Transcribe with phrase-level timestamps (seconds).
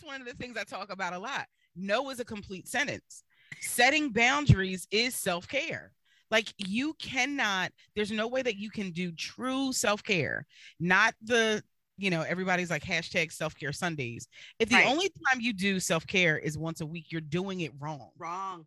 [0.00, 1.46] that's one of the things I talk about a lot.
[1.76, 3.24] No is a complete sentence.
[3.60, 5.92] Setting boundaries is self care.
[6.30, 10.46] Like you cannot, there's no way that you can do true self care,
[10.78, 11.62] not the,
[11.98, 14.28] you know, everybody's like hashtag self care Sundays.
[14.58, 14.86] If the Right.
[14.86, 18.10] only time you do self care is once a week, you're doing it wrong.
[18.18, 18.66] Wrong.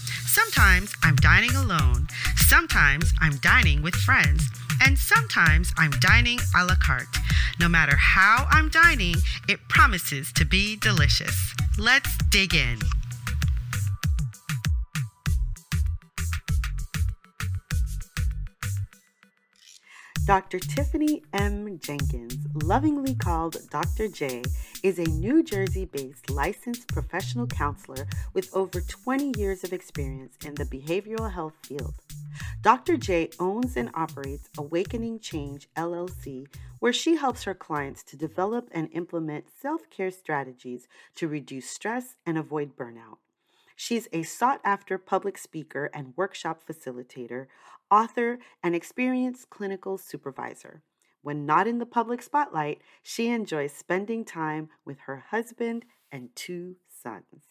[0.31, 4.47] Sometimes I'm dining alone, sometimes I'm dining with friends,
[4.81, 7.17] and sometimes I'm dining a la carte.
[7.59, 9.15] No matter how I'm dining,
[9.49, 11.53] it promises to be delicious.
[11.77, 12.79] Let's dig in.
[20.31, 20.59] Dr.
[20.59, 21.77] Tiffany M.
[21.79, 24.07] Jenkins, lovingly called Dr.
[24.07, 24.43] J,
[24.81, 30.55] is a New Jersey based licensed professional counselor with over 20 years of experience in
[30.55, 31.95] the behavioral health field.
[32.61, 32.95] Dr.
[32.95, 36.47] J owns and operates Awakening Change LLC,
[36.79, 42.15] where she helps her clients to develop and implement self care strategies to reduce stress
[42.25, 43.17] and avoid burnout.
[43.75, 47.47] She's a sought after public speaker and workshop facilitator,
[47.91, 50.81] author, and experienced clinical supervisor.
[51.21, 56.77] When not in the public spotlight, she enjoys spending time with her husband and two
[57.03, 57.45] sons.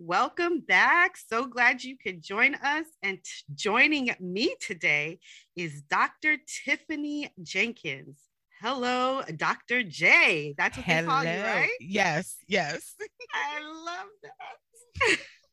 [0.00, 1.16] Welcome back.
[1.16, 2.86] So glad you could join us.
[3.02, 5.18] And t- joining me today
[5.56, 6.36] is Dr.
[6.64, 8.18] Tiffany Jenkins.
[8.60, 9.82] Hello, Dr.
[9.82, 10.54] J.
[10.56, 11.70] That's what they call you, right?
[11.80, 12.94] Yes, yes.
[13.34, 15.18] I love that.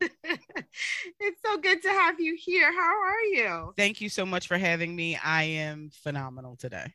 [1.20, 2.72] it's so good to have you here.
[2.72, 3.72] How are you?
[3.76, 5.16] Thank you so much for having me.
[5.16, 6.92] I am phenomenal today.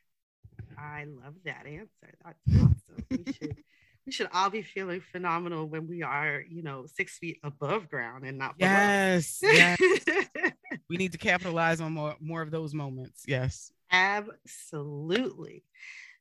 [0.77, 2.13] I love that answer.
[2.23, 3.05] That's awesome.
[3.09, 3.55] We should
[4.05, 8.25] we should all be feeling phenomenal when we are, you know, six feet above ground
[8.25, 8.71] and not below.
[8.71, 9.79] Yes, yes.
[10.89, 13.23] we need to capitalize on more more of those moments.
[13.27, 13.71] Yes.
[13.91, 15.63] Absolutely.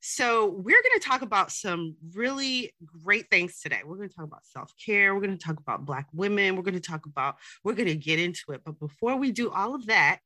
[0.01, 2.73] So, we're going to talk about some really
[3.05, 3.81] great things today.
[3.85, 5.15] We're going to talk about self care.
[5.15, 6.57] We're going to talk about Black women.
[6.57, 8.63] We're going to talk about, we're going to get into it.
[8.65, 10.21] But before we do all of that,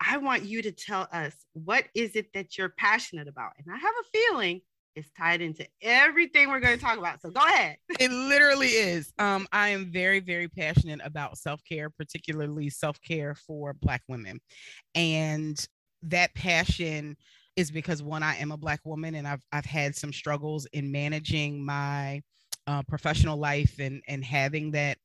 [0.00, 3.52] I want you to tell us what is it that you're passionate about?
[3.58, 4.62] And I have a feeling
[4.96, 7.20] it's tied into everything we're going to talk about.
[7.20, 7.76] So, go ahead.
[8.00, 9.12] It literally is.
[9.18, 14.40] Um, I am very, very passionate about self-care, particularly self-care for Black women.
[14.94, 15.62] And
[16.04, 17.18] that passion
[17.60, 20.90] is because one, I am a Black woman and I've I've had some struggles in
[20.90, 22.22] managing my
[22.66, 24.96] uh, professional life and and having that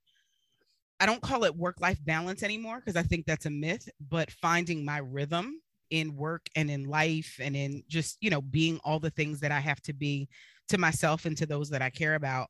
[0.99, 4.31] I don't call it work life balance anymore because I think that's a myth, but
[4.31, 8.99] finding my rhythm in work and in life and in just, you know, being all
[8.99, 10.29] the things that I have to be
[10.69, 12.47] to myself and to those that I care about.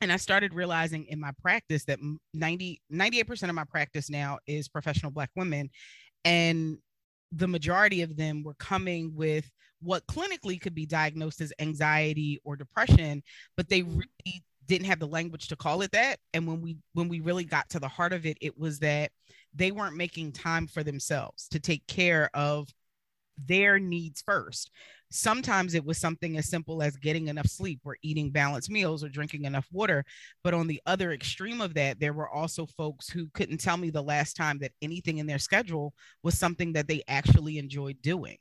[0.00, 2.00] And I started realizing in my practice that
[2.34, 5.70] 90, 98% of my practice now is professional Black women.
[6.24, 6.78] And
[7.32, 9.50] the majority of them were coming with
[9.80, 13.22] what clinically could be diagnosed as anxiety or depression,
[13.56, 13.98] but they mm-hmm.
[13.98, 16.18] really didn't have the language to call it that.
[16.34, 19.10] And when we when we really got to the heart of it it was that
[19.54, 22.68] they weren't making time for themselves to take care of
[23.46, 24.70] their needs first
[25.10, 29.08] sometimes it was something as simple as getting enough sleep or eating balanced meals or
[29.08, 30.04] drinking enough water
[30.44, 33.90] but on the other extreme of that there were also folks who couldn't tell me
[33.90, 38.36] the last time that anything in their schedule was something that they actually enjoyed doing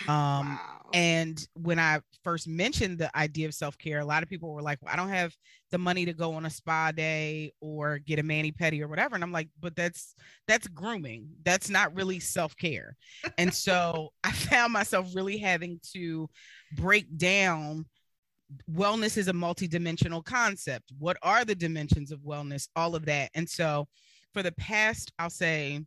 [0.08, 0.90] um wow.
[0.92, 4.62] and when I first mentioned the idea of self care, a lot of people were
[4.62, 5.34] like, well, I don't have
[5.70, 9.14] the money to go on a spa day or get a mani pedi or whatever.
[9.14, 10.14] And I'm like, but that's
[10.46, 11.28] that's grooming.
[11.44, 12.96] That's not really self care.
[13.38, 16.28] and so I found myself really having to
[16.76, 17.86] break down
[18.70, 20.92] wellness is a multidimensional concept.
[20.98, 22.68] What are the dimensions of wellness?
[22.76, 23.30] All of that.
[23.34, 23.88] And so
[24.32, 25.80] for the past, I'll say,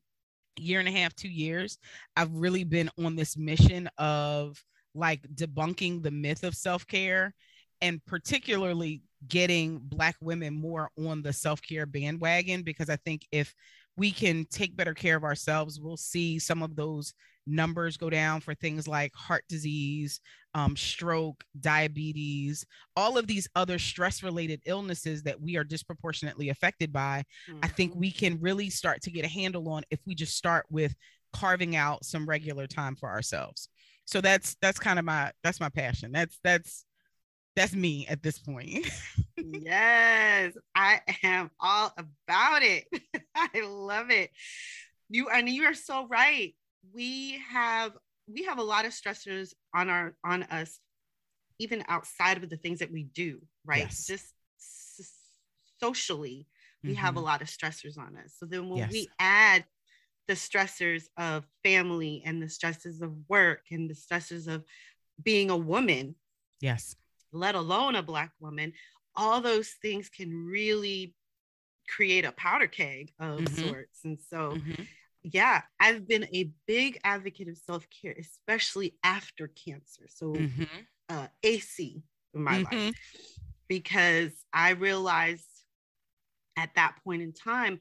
[0.58, 1.78] year and a half, two years,
[2.16, 4.62] I've really been on this mission of
[4.94, 7.34] like debunking the myth of self care
[7.82, 13.54] and particularly getting Black women more on the self care bandwagon because I think if
[13.98, 17.14] we can take better care of ourselves, we'll see some of those
[17.48, 20.20] numbers go down for things like heart disease,
[20.56, 22.66] um, stroke, diabetes,
[22.98, 27.24] all of these other stress related illnesses that we are disproportionately affected by.
[27.64, 28.00] I think Mhm.
[28.00, 30.96] we can really start to get a handle on if we just start with
[31.34, 33.70] carving out some regular time for ourselves.
[34.06, 36.12] So that's that's kind of my that's my passion.
[36.14, 36.86] That's that's
[37.56, 38.88] that's me at this point.
[39.42, 42.86] yes, I am all about it.
[43.36, 44.32] I love it.
[45.10, 46.56] You and you are so right.
[46.94, 47.94] We have
[48.28, 50.80] we have a lot of stressors on our on us
[51.60, 54.06] even outside of the things that we do right Yes.
[54.06, 55.12] just s-
[55.80, 56.48] socially
[56.84, 58.92] we have a lot of stressors on us so then when Yes.
[58.92, 59.66] we add
[60.28, 64.64] the stressors of family and the stresses of work and the stresses of
[65.24, 66.16] being a woman
[66.62, 66.96] yes.
[67.32, 68.74] let alone a black woman
[69.16, 71.16] all those things can really
[71.88, 73.50] create a powder keg of Mhm.
[73.68, 74.88] sorts and so Mhm.
[75.34, 80.06] Yeah, I've been a big advocate of self care, especially after cancer.
[80.08, 80.86] So, Mhm.
[81.10, 82.64] uh, AC in my Mhm.
[82.64, 82.96] life,
[83.68, 85.48] because I realized
[86.58, 87.80] at that point in time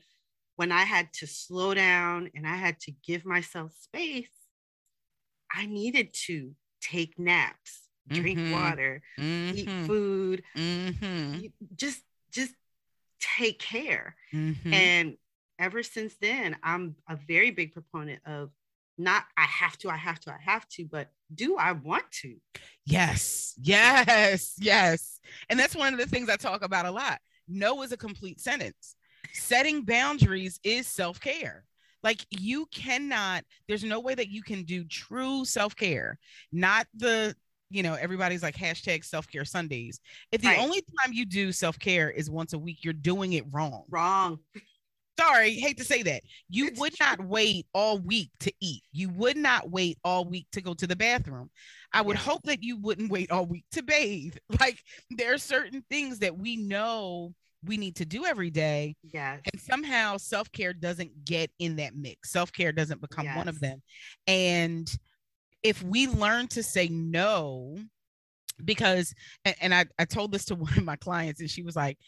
[0.57, 4.31] when I had to slow down and I had to give myself space,
[5.53, 8.53] I needed to take naps, drink Mhm.
[8.53, 9.03] water,
[9.53, 9.87] eat Mhm.
[9.87, 11.53] food, Mhm.
[11.77, 12.55] just just
[13.21, 14.17] take care.
[14.33, 14.73] Mhm.
[14.73, 15.19] And
[15.59, 18.51] ever since then, I'm a very big proponent of
[18.99, 22.37] not I have to, I have to, I have to, but do I want to?
[22.87, 25.21] Yes, yes, yes.
[25.49, 27.21] And that's one of the things I talk about a lot.
[27.49, 28.97] No is a complete sentence.
[29.33, 31.65] Setting boundaries is self care.
[32.03, 36.19] Like you cannot, there's no way that you can do true self care,
[36.53, 37.35] not the,
[37.71, 40.01] you know, everybody's like hashtag self care Sundays.
[40.31, 40.59] If the Right.
[40.59, 43.85] only time you do self care is once a week, you're doing it wrong.
[43.89, 44.39] Wrong.
[45.19, 46.23] Sorry, hate to say that.
[46.49, 48.83] You It's would not wait all week to eat.
[48.93, 51.51] You would not wait all week to go to the bathroom.
[51.93, 52.23] I would Yeah.
[52.23, 54.37] hope that you wouldn't wait all week to bathe.
[54.61, 57.35] Like there are certain things that we know
[57.65, 58.97] we need to do every day.
[59.03, 59.41] Yes.
[59.53, 62.31] And somehow self care doesn't get in that mix.
[62.33, 63.83] Self care doesn't become one of them.
[64.27, 64.91] And
[65.63, 67.79] if we learn to say no,
[68.65, 69.15] because,
[69.45, 71.99] and, and I, I told this to one of my clients, and she was like,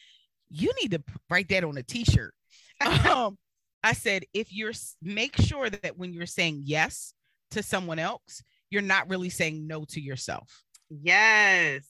[0.50, 2.34] You need to write that on a t shirt.
[2.80, 3.38] Um,
[3.82, 7.14] I said, if you're make sure that when you're saying yes
[7.52, 10.64] to someone else, you're not really saying no to yourself.
[10.90, 11.84] Yes.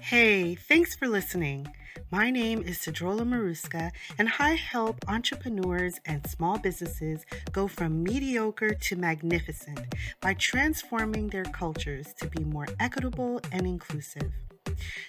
[0.00, 1.66] Hey, thanks for listening.
[2.10, 8.74] My name is Sidrola Maruska, and I help entrepreneurs and small businesses go from mediocre
[8.74, 14.32] to magnificent by transforming their cultures to be more equitable and inclusive.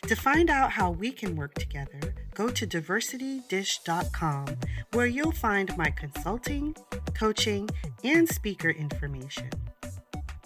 [0.08, 4.58] To find out how we can work together, go to diversitydish.com,
[4.94, 6.76] where you'll find my consulting,
[7.14, 7.70] coaching,
[8.04, 9.50] and speaker information.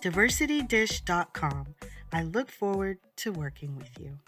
[0.01, 1.75] Diversitydish.com.
[2.13, 4.19] I look forward to working with you.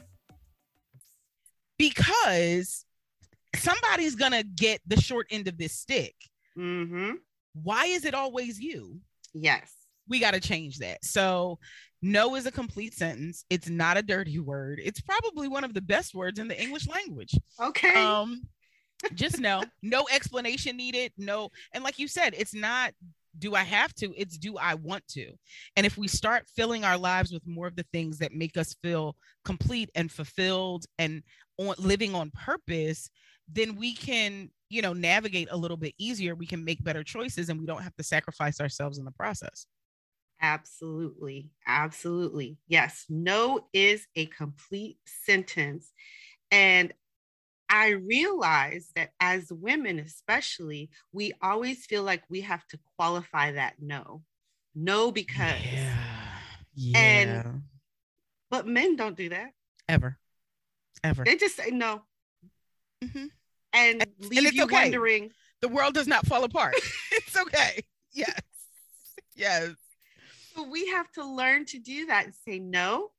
[1.77, 2.85] Because
[3.55, 6.15] somebody's gonna get the short end of this stick.
[6.57, 7.11] Mm-hmm.
[7.53, 9.01] Why is it always you?
[9.33, 9.71] Yes.
[10.07, 11.03] We got to change that.
[11.03, 11.59] So,
[12.01, 13.43] no is a complete sentence.
[13.49, 14.79] It's not a dirty word.
[14.83, 17.35] It's probably one of the best words in the English language.
[17.59, 17.93] Okay.
[17.93, 18.43] Um,
[19.13, 21.11] just no, no explanation needed.
[21.17, 22.93] No, and like you said, it's not.
[23.39, 24.11] Do I have to?
[24.17, 25.31] It's do I want to?
[25.75, 28.75] And if we start filling our lives with more of the things that make us
[28.81, 29.15] feel
[29.45, 31.21] complete and fulfilled and
[31.59, 33.11] on living on purpose,
[33.47, 36.33] then we can, you know, navigate a little bit easier.
[36.33, 39.67] We can make better choices and we don't have to sacrifice ourselves in the process.
[40.41, 41.51] Absolutely.
[41.65, 42.57] Absolutely.
[42.67, 43.05] Yes.
[43.09, 45.91] No is a complete sentence.
[46.51, 46.93] And
[47.69, 53.75] I realize that as women, especially, we always feel like we have to qualify that
[53.81, 54.23] no.
[54.73, 55.61] No, because,
[56.73, 56.99] Yeah.
[57.43, 57.63] And-
[58.49, 59.51] but men don't do that.
[59.89, 60.17] ever.
[61.03, 61.23] Ever.
[61.25, 62.03] They just say no
[63.03, 63.29] Mhm.
[63.73, 64.83] and And- leave and you okay.
[64.83, 66.75] wondering, The world does not fall apart.
[67.11, 67.83] it's okay.
[68.11, 68.39] Yes.
[69.35, 69.75] Yes.
[70.57, 73.11] But we have to learn to do that and say no.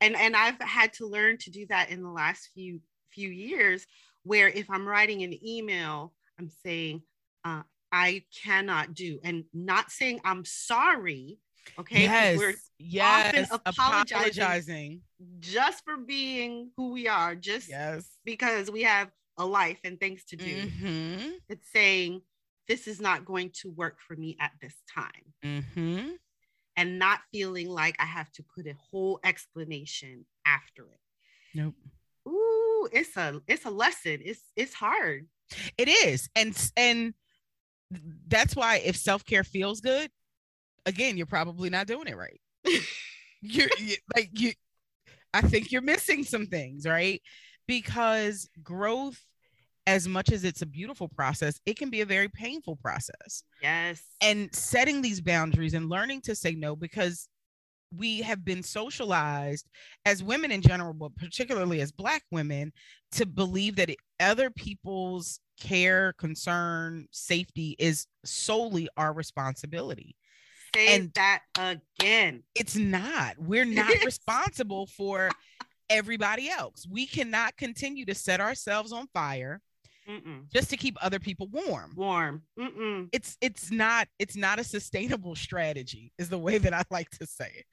[0.00, 2.80] And and I've had to learn to do that in the last few
[3.10, 3.86] few years
[4.22, 7.02] where if I'm writing an email, I'm saying
[7.44, 11.38] uh, I cannot do and not saying I'm sorry.
[11.78, 12.38] okay yes.
[12.38, 13.48] We're yes.
[13.64, 14.18] apologizing.
[14.18, 15.00] apologizing.
[15.40, 18.06] just for being who we are, just Yes.
[18.24, 20.62] because we have a life and things to do.
[20.66, 21.30] Mm-hmm.
[21.48, 22.20] It's saying
[22.68, 25.34] this is not going to work for me at this time.
[25.44, 26.10] Mm-hmm.
[26.76, 31.00] and not feeling like I have to put a whole explanation after it.
[31.54, 31.74] Nope.
[32.28, 34.20] Ooh, it's a it's a lesson.
[34.24, 35.26] It's it's hard.
[35.76, 36.28] It is.
[36.36, 37.14] And and
[38.28, 40.10] that's why if self-care feels good,
[40.86, 42.40] again, you're probably not doing it right.
[43.40, 44.52] you're you, like you
[45.34, 47.20] I think you're missing some things, right?
[47.66, 49.20] Because growth
[49.88, 53.42] as much as it's a beautiful process, it can be a very painful process.
[53.62, 54.02] Yes.
[54.20, 57.26] And setting these boundaries and learning to say no because
[57.96, 59.66] we have been socialized
[60.04, 62.70] as women in general, but particularly as Black women,
[63.12, 70.14] to believe that it, other people's care, concern, safety is solely our responsibility.
[70.76, 72.42] Say and that again.
[72.54, 73.36] It's not.
[73.38, 75.30] We're not responsible for
[75.88, 76.86] everybody else.
[76.90, 79.62] We cannot continue to set ourselves on fire
[80.08, 80.50] Mm-mm.
[80.50, 81.92] just to keep other people warm.
[81.94, 82.42] Warm.
[82.58, 83.08] Mm-mm.
[83.12, 87.26] It's it's not it's not a sustainable strategy, is the way that I like to
[87.26, 87.66] say it.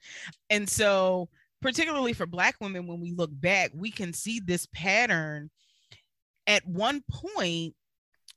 [0.50, 1.28] And so,
[1.62, 5.50] particularly for Black women, when we look back, we can see this pattern.
[6.46, 7.74] At one point,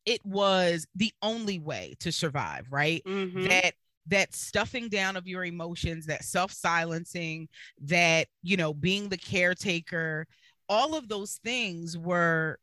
[0.05, 3.03] it was the only way to survive, right?
[3.05, 3.43] Mm-hmm.
[3.47, 3.73] That
[4.07, 7.47] that stuffing down of your emotions, that self-silencing,
[7.83, 10.25] that you know, being the caretaker,
[10.67, 12.57] all of those things were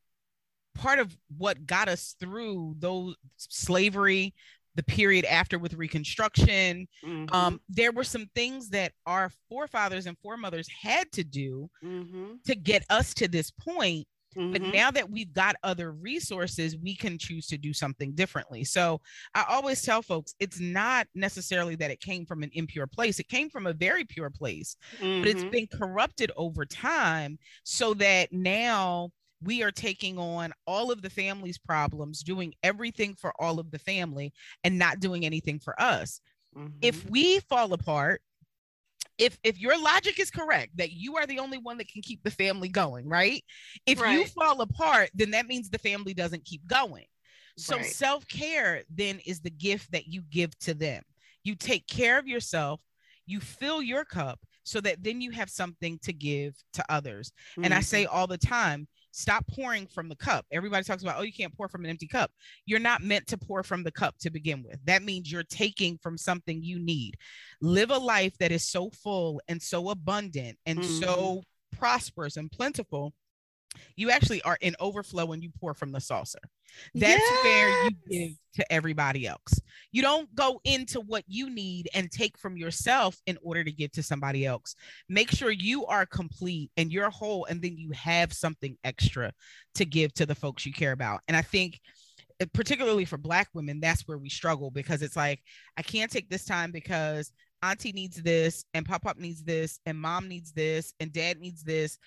[0.76, 4.34] part of what got us through those slavery
[4.76, 7.34] the period after with reconstruction mm-hmm.
[7.34, 12.34] um, there were some things that our forefathers and foremothers had to do mm-hmm.
[12.44, 14.06] to get us to this point
[14.36, 14.52] mm-hmm.
[14.52, 19.00] but now that we've got other resources we can choose to do something differently so
[19.34, 23.28] i always tell folks it's not necessarily that it came from an impure place it
[23.28, 25.50] came from a very pure place but it's mm-hmm.
[25.50, 29.10] been corrupted over time so that now
[29.42, 33.78] we are taking on all of the family's problems, doing everything for all of the
[33.78, 34.32] family
[34.64, 36.20] and not doing anything for us.
[36.56, 36.78] Mm-hmm.
[36.82, 38.22] If we fall apart,
[39.18, 42.22] if if your logic is correct that you are the only one that can keep
[42.22, 43.42] the family going, right?
[43.86, 44.12] If right.
[44.12, 47.06] you fall apart, then that means the family doesn't keep going.
[47.58, 47.86] So right.
[47.86, 51.02] self-care then is the gift that you give to them.
[51.44, 52.80] You take care of yourself,
[53.24, 57.30] you fill your cup so that then you have something to give to others.
[57.52, 57.64] Mm-hmm.
[57.64, 58.14] And I say mm-hmm.
[58.14, 60.44] all the time, Stop pouring from the cup.
[60.52, 62.30] Everybody talks about, oh, you can't pour from an empty cup.
[62.66, 64.78] You're not meant to pour from the cup to begin with.
[64.84, 67.16] That means you're taking from something you need.
[67.62, 71.00] Live a life that is so full and so abundant and mm-hmm.
[71.00, 71.42] so
[71.78, 73.14] prosperous and plentiful
[73.96, 76.38] you actually are in overflow when you pour from the saucer.
[76.94, 77.44] That's yes.
[77.44, 79.60] where you give to everybody else.
[79.92, 83.92] You don't go into what you need and take from yourself in order to give
[83.92, 84.74] to somebody else.
[85.08, 89.32] Make sure you are complete and you're whole, and then you have something extra
[89.74, 91.20] to give to the folks you care about.
[91.28, 91.80] And I think
[92.40, 95.40] eh, particularly for black women that's where we struggle because it's like
[95.78, 99.98] i can't take this time because auntie needs this and pop pop needs this and
[99.98, 101.98] mom needs this and dad needs this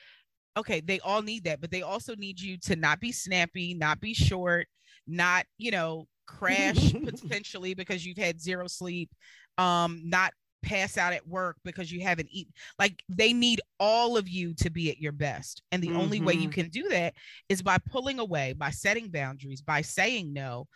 [0.58, 4.00] okay, they all need that, but they also need you to not be snappy, not
[4.00, 4.68] be short,
[5.08, 9.10] not, you know, crash potentially because you've had zero sleep,
[9.58, 12.54] um, not pass out at work because you haven't eaten.
[12.78, 15.62] Like they need all of you to be at your best.
[15.72, 15.98] And the mm-hmm.
[15.98, 16.52] only way you mm-hmm.
[16.52, 17.14] can do that
[17.48, 20.68] is by pulling away, by setting boundaries, by saying no.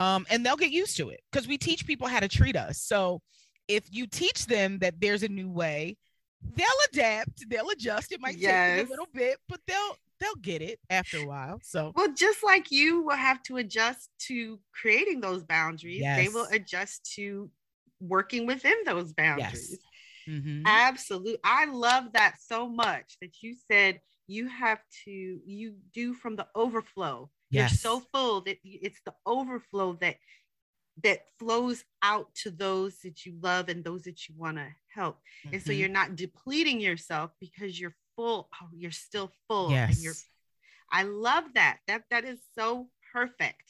[0.00, 2.80] Um, and they'll get used to it because we teach people how to treat us.
[2.80, 3.20] So
[3.66, 5.96] if you teach them that there's a new way,
[6.42, 8.12] they'll adapt, they'll adjust.
[8.12, 8.78] It might yes.
[8.78, 11.60] take them a little bit, but they'll they'll get it after a while.
[11.62, 16.18] So well, just like you will have to adjust to creating those boundaries, yes.
[16.18, 17.50] they will adjust to
[18.00, 19.78] working within those boundaries.
[20.26, 20.36] Yes.
[20.36, 20.62] Mm-hmm.
[20.66, 21.38] Absolutely.
[21.42, 26.46] I love that so much that you said you have to you do from the
[26.54, 27.30] overflow.
[27.50, 27.72] Yes.
[27.72, 30.16] You're so full that it's the overflow that
[31.02, 35.16] that flows out to those that you love and those that you want to help.
[35.16, 35.54] Mm-hmm.
[35.54, 35.80] And so mm-hmm.
[35.80, 38.48] you're not depleting yourself because you're full.
[38.60, 39.70] Oh, you're still full.
[39.70, 39.96] Yes.
[39.96, 40.14] And you're
[40.90, 41.78] I love that.
[41.86, 43.62] That that is so perfect.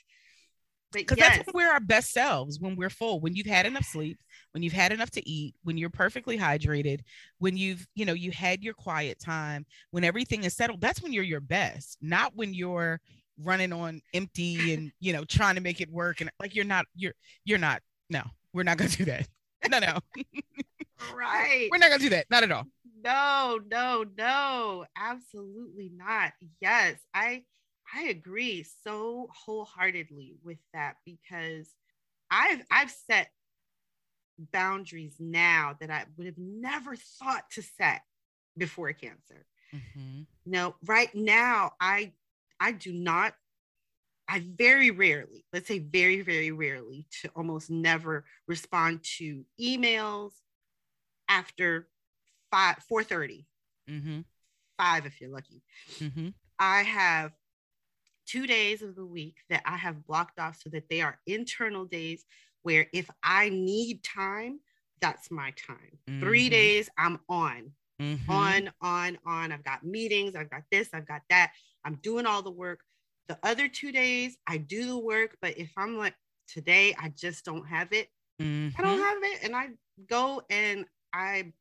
[0.90, 1.36] Because yes.
[1.36, 4.18] that's when we're our best selves when we're full, when you've had enough sleep,
[4.52, 7.00] when you've had enough to eat, when you're perfectly hydrated,
[7.38, 11.12] when you've, you know, you had your quiet time, when everything is settled, that's when
[11.12, 13.02] you're your best, not when you're
[13.42, 16.20] running on empty and you know trying to make it work.
[16.20, 17.14] And like you're not you're
[17.44, 17.80] you're not
[18.10, 19.28] no we're not gonna do that.
[19.68, 19.98] No no.
[21.14, 21.68] Right.
[21.70, 22.26] We're not gonna do that.
[22.30, 22.64] Not at all.
[23.04, 24.86] No no no.
[24.96, 26.32] Absolutely not.
[26.60, 26.96] Yes.
[27.14, 27.44] I
[27.94, 31.74] i agree so wholeheartedly with that because
[32.30, 33.28] i've i've set
[34.52, 38.02] boundaries now that i would have never thought to set
[38.56, 39.46] before cancer.
[39.74, 40.22] Mm-hmm.
[40.46, 42.12] no right now i
[42.60, 43.34] I do not,
[44.28, 50.32] I very rarely, let's say very, very rarely, to almost never respond to emails
[51.28, 51.88] after
[52.50, 53.44] five, 4.30.
[53.90, 54.20] Mm-hmm.
[54.76, 55.62] Five if you're lucky.
[55.98, 56.28] Mm-hmm.
[56.58, 57.32] I have
[58.26, 61.84] two days of the week that I have blocked off so that they are internal
[61.84, 62.24] days
[62.62, 64.60] where if I need time,
[65.00, 65.98] that's my time.
[66.08, 66.20] Mm-hmm.
[66.20, 67.72] Three days, I'm on.
[68.00, 68.30] Mm-hmm.
[68.30, 69.52] On, on, on.
[69.52, 71.52] I've got meetings, I've got this, I've got that.
[71.88, 72.80] I'm doing all the work.
[73.28, 75.38] The other two days, I do the work.
[75.40, 76.14] But if I'm like,
[76.46, 78.08] today, I just don't have it,
[78.40, 78.78] mm-hmm.
[78.78, 79.04] I don't mm-hmm.
[79.04, 79.44] have it.
[79.44, 79.68] And I
[80.08, 81.52] go and I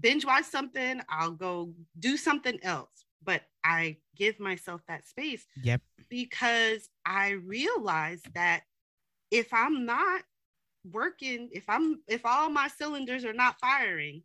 [0.00, 3.04] binge watch something, I'll go do something else.
[3.22, 5.44] But I give myself that space.
[5.62, 5.82] Yep.
[6.08, 8.62] Because I realize that
[9.30, 10.22] if I'm not
[10.90, 14.22] working, if I'm if all my cylinders are not firing,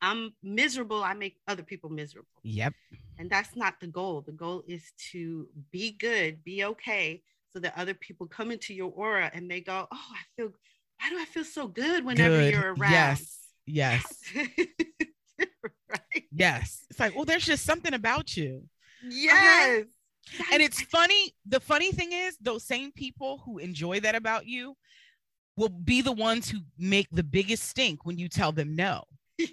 [0.00, 1.02] I'm miserable.
[1.02, 2.28] I make other people miserable.
[2.42, 2.74] Yep.
[3.18, 4.22] And that's not the goal.
[4.22, 8.90] The goal is to be good, be okay, so that other people come into your
[8.90, 10.52] aura and they go, Oh, I feel,
[10.98, 12.52] why do I feel so good whenever Good.
[12.52, 12.92] you're around?
[12.92, 13.38] Yes.
[13.66, 14.04] Yes.
[15.88, 16.24] right?
[16.32, 16.84] Yes.
[16.90, 18.62] It's like, well, there's just something about you.
[19.04, 19.08] Uh-huh.
[19.10, 19.84] Yes.
[20.52, 21.34] And it's funny.
[21.46, 24.76] The funny thing is, those same people who enjoy that about you
[25.56, 29.04] will be the ones who make the biggest stink when you tell them no.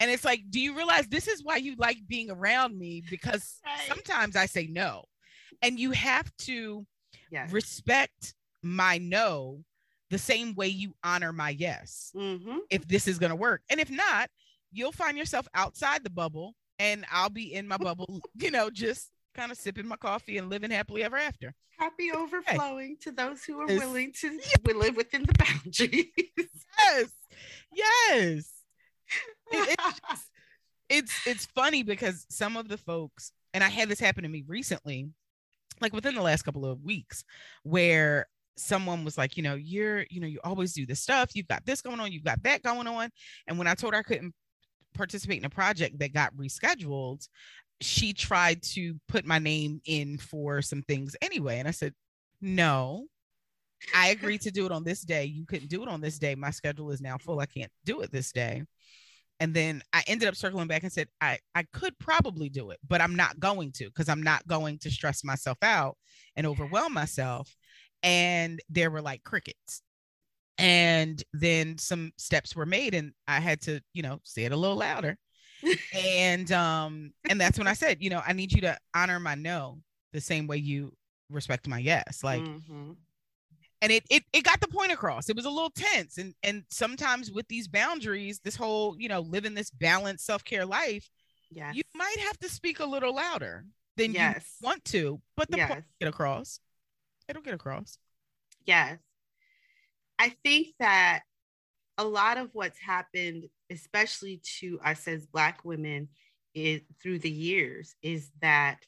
[0.00, 3.02] And it's like, do you realize this is why you like being around me?
[3.08, 3.86] Because Right.
[3.88, 5.04] sometimes I say no.
[5.62, 6.86] And you have to
[7.30, 7.50] yes.
[7.52, 9.62] respect my no
[10.10, 13.62] the same way you honor my yes hmm if this is going to work.
[13.70, 14.30] And if not,
[14.72, 19.10] you'll find yourself outside the bubble and I'll be in my bubble, you know, just
[19.34, 21.54] kind of sipping my coffee and living happily ever after.
[21.78, 23.78] Happy overflowing to those who are Yes.
[23.78, 24.38] willing to
[24.74, 26.06] live within the boundaries.
[26.78, 27.10] Yes.
[27.74, 28.52] Yes.
[29.52, 30.26] It- it's just-
[30.88, 34.42] it's it's funny because some of the folks and I had this happen to me
[34.46, 35.08] recently
[35.80, 37.24] like within the last couple of weeks
[37.62, 38.26] where
[38.56, 41.30] someone was like you know you're you know you always do this stuff.
[41.34, 42.12] You've got this going on.
[42.12, 43.10] You've got that going on.
[43.46, 44.34] And when I told her I couldn't
[44.94, 47.26] participate in a project that got rescheduled
[47.82, 51.58] she tried to put my name in for some things anyway.
[51.58, 51.94] And I said
[52.42, 53.06] no
[53.94, 55.24] I agreed to do it on this day.
[55.24, 56.34] You couldn't do it on this day.
[56.34, 57.40] My schedule is now full.
[57.40, 58.64] I can't do it this day.
[59.40, 62.78] And then I ended up circling back and said, I, I could probably do it,
[62.86, 65.96] but I'm not going to because I'm not going to stress myself out
[66.36, 67.56] and overwhelm myself.
[68.02, 69.82] And there were like crickets.
[70.58, 74.56] And then some steps were made, and I had to, you know, say it a
[74.56, 75.16] little louder.
[75.94, 79.34] and um, and that's when I said, you know, I need you to honor my
[79.36, 79.78] no
[80.12, 80.92] the same way you
[81.30, 82.22] respect my yes.
[82.22, 82.96] Like Mhm.
[83.82, 86.64] And it, it it got the point across it was a little tense and and
[86.70, 91.08] sometimes with these boundaries this whole you know living this balanced self-care life
[91.50, 93.64] yeah you might have to speak a little louder
[93.96, 94.56] than yes.
[94.60, 95.76] you want to but the point Yes.
[95.76, 96.60] will get across
[97.28, 97.98] it'll get across
[98.66, 98.98] Yes.
[100.18, 101.22] I think that
[101.98, 106.08] a lot of what's happened, especially to us as Black women
[106.54, 108.78] is, through the years, is that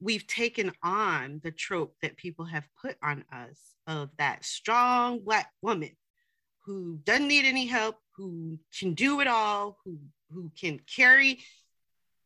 [0.00, 5.50] we've taken on the trope that people have put on us of that strong Black
[5.62, 5.90] woman
[6.64, 9.98] who doesn't need any help, who can do it all, who,
[10.32, 11.40] who can carry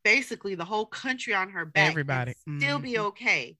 [0.03, 1.83] basically the whole country on her back.
[1.85, 2.35] and Everybody.
[2.59, 3.07] Still be Mhm.
[3.07, 3.57] okay.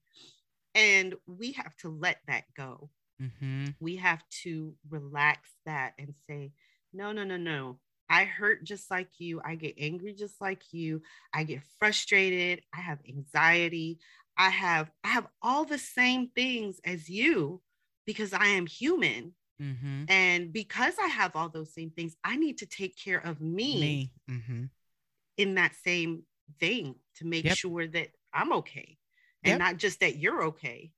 [0.75, 2.89] And we have to let that go
[3.21, 3.67] mm-hmm.
[3.79, 6.51] we have to relax that and say,
[6.93, 7.79] no, no, no, no.
[8.09, 9.41] I hurt just like you.
[9.43, 11.01] I get angry just like you.
[11.33, 12.61] I get frustrated.
[12.73, 13.99] I have anxiety.
[14.37, 17.61] I have I have all the same things as you
[18.05, 19.33] because I am human.
[19.61, 20.03] Mm-hmm.
[20.09, 23.79] And because I have all those same things, I need to take care of me,
[23.79, 24.63] me mm-hmm.
[25.37, 26.23] in that same
[26.59, 27.57] vein to make Yep.
[27.57, 28.97] sure that I'm okay
[29.43, 29.59] and Yep.
[29.59, 30.91] not just that you're okay.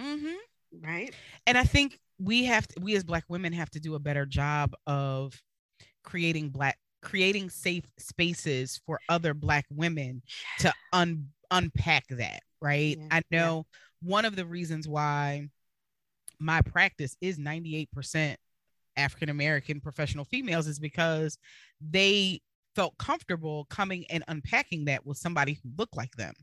[0.00, 0.36] Mm-hmm.
[0.82, 1.12] Right.
[1.48, 4.24] and i think we have to, we as black women have to do a better
[4.24, 5.34] job of
[6.10, 10.20] creating black creating safe spaces for other black women
[10.58, 12.98] to un, unpack that right?
[12.98, 13.40] Yeah, i yeah.
[13.40, 13.66] know
[14.02, 15.48] one of the reasons why
[16.38, 18.36] my practice is 98%
[18.96, 21.38] african american professional females is because
[21.80, 22.40] they
[22.74, 26.34] felt comfortable coming and unpacking that with somebody who looked like them.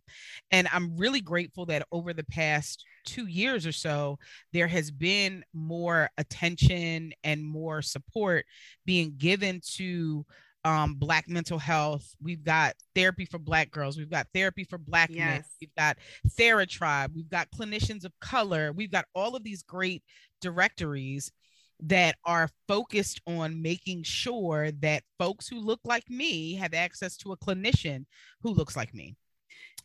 [0.51, 4.19] And i'm really grateful that over the past two years or so
[4.53, 8.45] there has been more attention and more support
[8.85, 10.25] being given to
[10.65, 12.13] um, black mental health.
[12.21, 13.97] We've got therapy for black girls.
[13.97, 15.43] We've got therapy for black men.
[15.61, 15.97] We've got
[16.37, 17.15] TheraTribe.
[17.15, 18.73] We've got clinicians of color.
[18.73, 20.03] We've got all of these great
[20.41, 21.31] directories
[21.79, 27.31] that are focused on making sure that folks who look like me have access to
[27.31, 28.05] a clinician
[28.41, 29.15] who looks like me.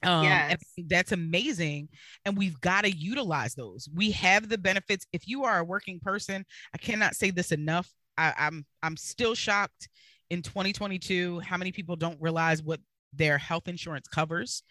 [0.02, 0.62] Um, Yes.
[0.88, 1.88] that's amazing.
[2.24, 3.88] And we've got to utilize those.
[3.94, 5.06] We have the benefits.
[5.12, 7.88] If you are a working person, I cannot say this enough.
[8.18, 9.88] I, I'm I'm still shocked
[10.30, 12.80] in 2022 how many people don't realize what
[13.12, 14.62] their health insurance covers.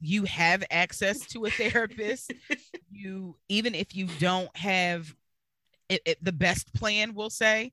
[0.00, 2.32] You have access to a therapist.
[2.90, 5.14] you even if you don't have
[5.88, 7.72] it, it- the best plan, we'll say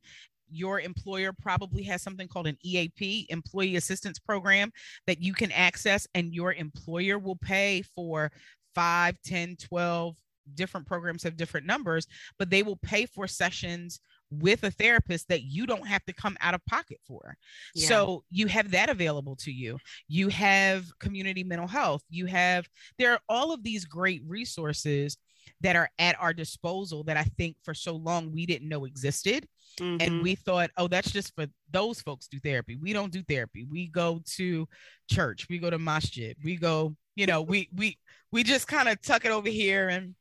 [0.51, 4.71] your employer probably has something called an EAP, employee assistance program
[5.07, 8.31] that you can access and your employer will pay for
[8.75, 10.15] 5, 10, 12
[10.55, 12.07] different programs have different numbers,
[12.37, 13.99] but they will pay for sessions
[14.31, 17.35] with a therapist that you don't have to come out of pocket for.
[17.73, 17.87] Yeah.
[17.87, 19.77] So you have that available to you.
[20.07, 22.03] You have community mental health.
[22.09, 25.17] You have, there are all of these great resources
[25.61, 29.47] that are at our disposal that I think for so long we didn't know existed.
[29.79, 30.01] Mm-hmm.
[30.01, 32.77] And we thought, oh, that's just for those folks do therapy.
[32.81, 33.65] We don't do therapy.
[33.69, 34.67] We go to
[35.09, 37.97] church, we go to masjid, we go, you know, we we
[38.31, 40.15] we just kind of tuck it over here and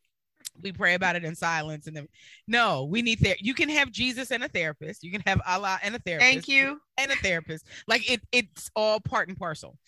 [0.62, 2.06] we pray about it in silence and then
[2.46, 5.02] no we need there you can have jesus and a therapist.
[5.02, 6.30] You can have allah and a therapist.
[6.30, 6.80] Thank you.
[6.96, 7.66] And a therapist.
[7.86, 9.78] Like it it's all part and parcel.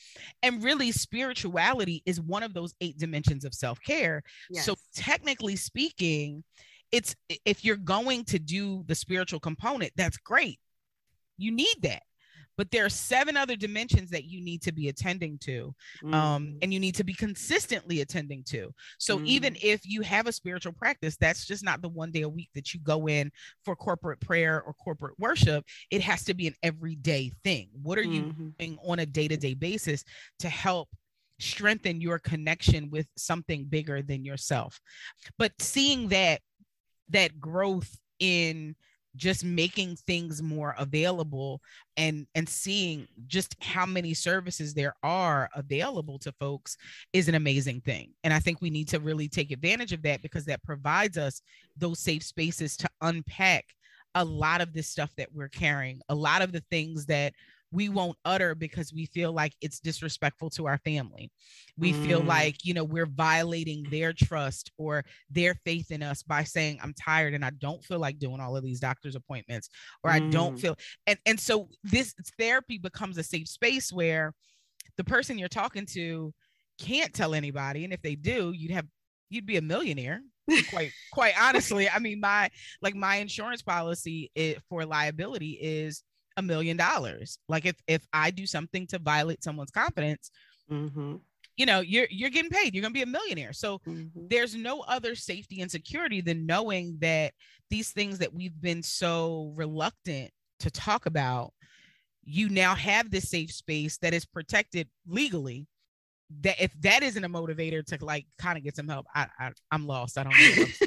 [0.43, 4.23] And really spirituality is one of those eight dimensions of self-care.
[4.51, 4.65] Yes.
[4.65, 6.45] so technically speaking
[6.93, 10.59] it's if you're going to do the spiritual component that's great.
[11.39, 12.03] You need that
[12.61, 15.75] but there are seven other dimensions that you need to be attending to
[16.13, 16.59] um, mm.
[16.61, 19.25] and you need to be consistently attending to so mm.
[19.25, 22.51] even if you have a spiritual practice that's just not the one day a week
[22.55, 23.33] that you go in
[23.65, 28.03] for corporate prayer or corporate worship it has to be an everyday thing what are
[28.03, 28.49] you mm-hmm.
[28.59, 30.05] doing on a day-to-day basis
[30.39, 30.91] to help
[31.39, 34.79] strengthen your connection with something bigger than yourself
[35.39, 36.43] but seeing that
[37.09, 38.77] that growth in
[39.17, 41.61] just making things more available
[41.97, 46.77] and and seeing just how many services there are available to folks
[47.13, 48.13] is an amazing thing.
[48.25, 51.43] And i think we need to really take advantage of that because that provides us
[51.77, 53.65] those safe spaces to unpack
[54.15, 57.33] a lot of this stuff that we're carrying a lot of the things that
[57.73, 61.31] we won't utter because we feel like it's disrespectful to our family.
[61.79, 62.07] We mm.
[62.07, 66.81] feel like, you know, we're violating their trust or their faith in us by saying,
[66.83, 69.69] I'm tired and I don't feel like doing all of these doctor's appointments,
[70.03, 70.15] or mm.
[70.15, 70.61] I don't mm.
[70.61, 74.35] feel and, and so this therapy becomes a safe space where
[74.97, 76.35] the person you're talking to
[76.81, 77.85] can't tell anybody.
[77.85, 78.87] And if they do, you'd have
[79.29, 80.21] you'd be a millionaire
[80.71, 82.51] quite quite honestly i mean my
[82.83, 86.03] like my insurance policy it, for liability is
[86.41, 87.39] a million dollars.
[87.49, 90.31] Like if if I do something to violate someone's confidence,
[90.71, 91.17] mm-hmm.
[91.57, 92.75] you know, you're you're getting paid.
[92.75, 93.53] You're gonna be a millionaire.
[93.53, 94.27] So mm-hmm.
[94.29, 97.33] there's no other safety and security than knowing that
[97.71, 101.53] these things that we've been so reluctant to talk about,
[102.25, 105.69] you now have this safe space that is protected legally.
[106.43, 109.51] That if that isn't a motivator to like kind of get some help, I, I
[109.71, 110.17] I'm lost.
[110.19, 110.65] I don't know.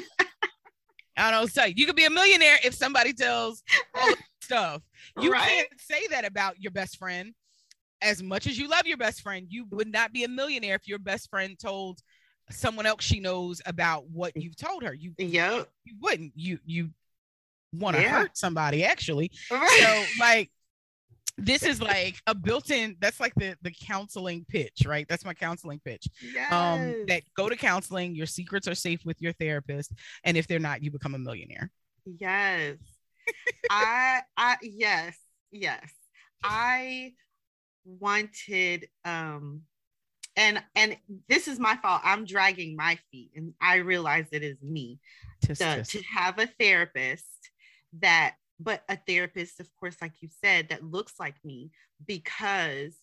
[1.16, 1.46] I don't know.
[1.46, 3.62] So you could be a millionaire if somebody tells
[3.94, 4.14] all
[4.44, 4.82] stuff.
[5.20, 5.48] You right?
[5.48, 7.34] can't say that about your best friend.
[8.02, 10.86] As much as you love your best friend, you would not be a millionaire if
[10.86, 12.00] your best friend told
[12.50, 14.92] someone else she knows about what you've told her.
[14.92, 15.68] You, yep.
[15.84, 16.32] you wouldn't.
[16.34, 16.90] You you
[17.72, 18.10] want to yeah.
[18.10, 19.30] hurt somebody actually.
[19.50, 19.80] Right.
[19.80, 20.50] So like
[21.36, 25.80] this is like a built-in that's like the the counseling pitch right that's my counseling
[25.84, 26.52] pitch yes.
[26.52, 30.60] um that go to counseling your secrets are safe with your therapist and if they're
[30.60, 31.70] not you become a millionaire
[32.06, 32.76] yes
[33.70, 35.16] I I yes,
[35.50, 35.90] yes.
[36.42, 37.12] I
[37.84, 39.62] wanted um
[40.36, 40.96] and and
[41.28, 42.00] this is my fault.
[42.04, 44.98] I'm dragging my feet and I realize it is me
[45.42, 47.50] to, to have a therapist
[48.00, 51.70] that but a therapist of course like you said that looks like me
[52.06, 52.94] because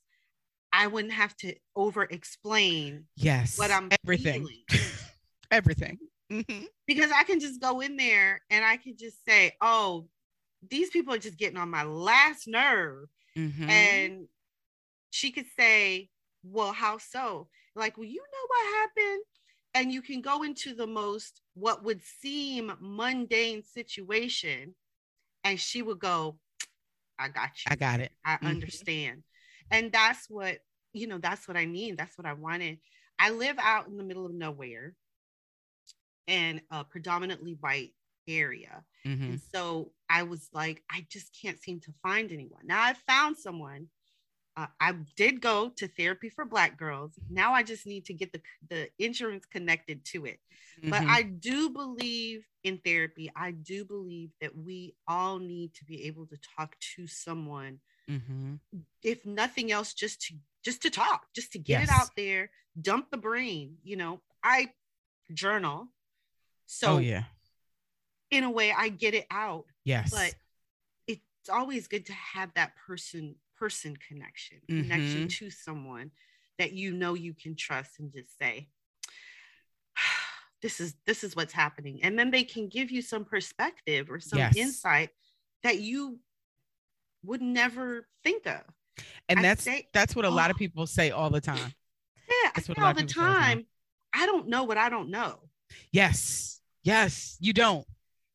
[0.73, 4.47] I wouldn't have to over explain yes what I'm everything
[5.51, 5.99] everything
[6.31, 6.63] mm-hmm.
[6.87, 10.07] because I can just go in there and I can just say, oh,
[10.69, 13.07] these people are just getting on my last nerve.
[13.37, 13.69] Mm-hmm.
[13.69, 14.27] And
[15.09, 16.09] she could say,
[16.43, 17.47] well, how so?
[17.75, 19.23] Like, well, you know what happened?
[19.73, 24.75] And you can go into the most, what would seem mundane situation.
[25.43, 26.37] And she would go,
[27.17, 27.69] I got you.
[27.69, 28.11] I got it.
[28.25, 28.47] I mm-hmm.
[28.47, 29.23] understand.
[29.69, 30.57] And that's what,
[30.93, 31.95] you know, that's what I mean.
[31.95, 32.79] That's what I wanted.
[33.17, 34.93] I live out in the middle of nowhere
[36.27, 37.93] and a predominantly white
[38.27, 38.83] area.
[39.05, 39.23] Mm-hmm.
[39.23, 42.61] And so I was like, I just can't seem to find anyone.
[42.65, 43.87] Now I found someone.
[44.57, 47.13] Uh, I did go to therapy for Black girls.
[47.29, 50.39] Now I just need to get the, the insurance connected to it.
[50.79, 50.89] Mm-hmm.
[50.89, 53.31] But I do believe in therapy.
[53.35, 57.79] I do believe that we all need to be able to talk to someone,
[58.09, 58.55] mm-hmm.
[59.03, 61.89] if nothing else, just to just to talk, just to get yes.
[61.89, 63.77] it out there, dump the brain.
[63.83, 64.71] You know, I
[65.33, 65.87] journal.
[66.73, 67.23] So oh, yeah
[68.31, 69.65] in a way I get it out.
[69.83, 70.09] Yes.
[70.09, 70.33] But
[71.05, 74.89] it's always good to have that person person connection, mm-hmm.
[74.89, 76.11] connection to someone
[76.57, 78.69] that you know you can trust and just say,
[80.61, 81.99] this is this is what's happening.
[82.01, 84.55] And then they can give you some perspective or some yes.
[84.55, 85.09] insight
[85.63, 86.19] that you
[87.23, 88.61] would never think of.
[89.29, 91.73] And I that's say, that's what a oh, lot of people say all the time.
[92.27, 93.65] Yeah, that's what all the time.
[94.13, 95.39] I don't know what I don't know.
[95.91, 96.60] Yes.
[96.83, 97.85] Yes, you don't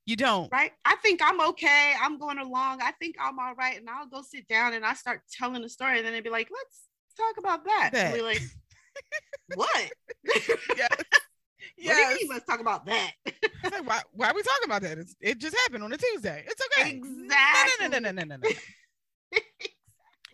[0.06, 0.50] You don't.
[0.52, 0.72] Right.
[0.84, 1.94] I think I'm okay.
[2.00, 2.80] I'm going along.
[2.82, 3.76] I think I'm all right.
[3.76, 5.98] And I'll go sit down and I start telling the story.
[5.98, 6.82] And then they'd be like, let's
[7.16, 7.90] talk about that.
[7.92, 8.06] that.
[8.06, 8.42] And we're like,
[9.54, 9.90] what?
[10.76, 10.90] yes.
[11.78, 11.94] Yes.
[11.94, 12.28] What do you mean?
[12.30, 13.12] Let's talk about that.
[13.64, 14.96] like, why, why are we talking about that?
[14.96, 16.44] It's, it just happened on a Tuesday.
[16.46, 16.90] It's okay.
[16.92, 17.88] Exactly.
[17.88, 18.48] No, no, no, no, no, no, no.
[19.32, 19.72] exactly.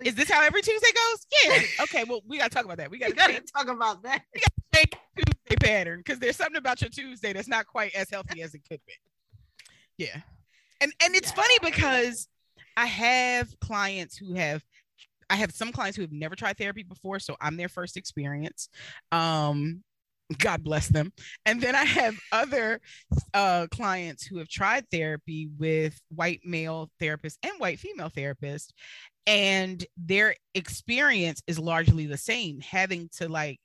[0.04, 1.26] Is this how every Tuesday goes?
[1.44, 1.82] Yeah.
[1.84, 2.04] Okay.
[2.04, 2.90] Well, we gotta talk about that.
[2.90, 4.22] We gotta, gotta talk about that.
[4.34, 8.42] We change Tuesday pattern because there's something about your Tuesday that's not quite as healthy
[8.42, 8.94] as it could be.
[9.98, 10.20] Yeah.
[10.80, 11.42] And and it's yeah.
[11.42, 12.28] funny because
[12.76, 14.62] I have clients who have
[15.30, 18.68] I have some clients who have never tried therapy before, so I'm their first experience.
[19.12, 19.82] Um,
[20.38, 21.12] God bless them.
[21.46, 22.80] And then I have other
[23.34, 28.68] uh, clients who have tried therapy with white male therapists and white female therapists,
[29.26, 33.58] and their experience is largely the same, having to like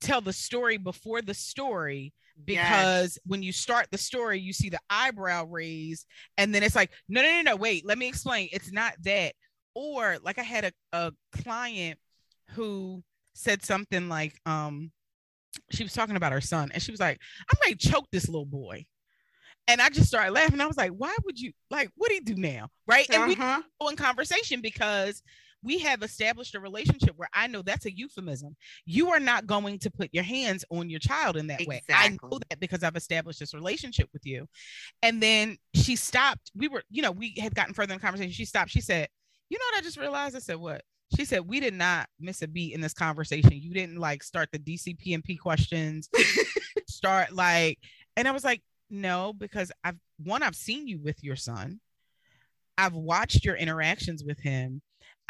[0.00, 2.12] tell the story before the story
[2.44, 3.18] because yes.
[3.26, 6.06] when you start the story you see the eyebrow raise
[6.38, 9.34] and then it's like no no no no wait let me explain it's not that
[9.74, 11.98] or like i had a, a client
[12.52, 13.02] who
[13.34, 14.90] said something like um
[15.70, 17.20] she was talking about her son and she was like,
[17.62, 18.84] ready to choke this little boy.
[19.68, 20.60] And I just started laughing.
[20.60, 22.68] I was like, why would you like what do you do now?
[22.86, 23.06] Right.
[23.08, 23.60] And uh-huh.
[23.60, 25.22] we go in conversation because
[25.62, 28.56] we have established a relationship where I know that's a euphemism.
[28.86, 31.94] You are not going to put your hands on your child in that exactly.
[31.94, 31.98] way.
[31.98, 34.46] I know that because I've established this relationship with you.
[35.02, 36.50] And then she stopped.
[36.54, 38.32] We were, you know, we had gotten further in the conversation.
[38.32, 38.70] She stopped.
[38.70, 39.08] She said,
[39.48, 40.36] You know what I just realized?
[40.36, 40.82] I said, What?
[41.16, 44.48] she said we did not miss a beat in this conversation you didn't like start
[44.52, 46.08] the DCP&P questions
[46.86, 47.78] start like
[48.16, 51.80] and i was like no because i've one i've seen you with your son
[52.78, 54.80] i've watched your interactions with him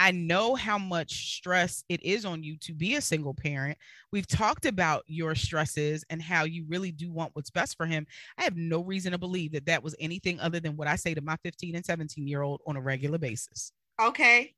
[0.00, 3.78] i know how much stress it is on you to be a single parent
[4.10, 8.04] we've talked about your stresses and how you really do want what's best for him
[8.38, 11.14] i have no reason to believe that that was anything other than what i say
[11.14, 14.52] to my 15 and 17 year old on a regular basis okay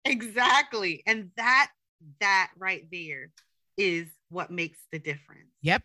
[0.04, 1.02] Exactly.
[1.06, 1.70] And that
[2.20, 3.30] that right there
[3.76, 5.50] is what makes the difference.
[5.62, 5.82] Yep.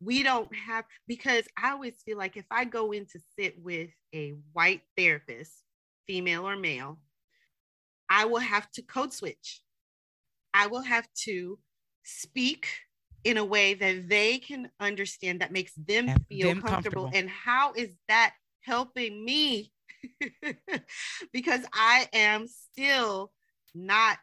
[0.00, 3.90] We don't have because I always feel like if I go in to sit with
[4.14, 5.52] a white therapist,
[6.06, 6.98] female or male,
[8.08, 9.62] I will have to code switch.
[10.54, 11.58] I will have to
[12.04, 12.68] speak
[13.24, 17.04] in a way that they can understand that makes them have feel them comfortable.
[17.04, 17.10] comfortable.
[17.14, 19.72] And how is that helping me?
[21.32, 23.32] because I am still
[23.74, 24.18] not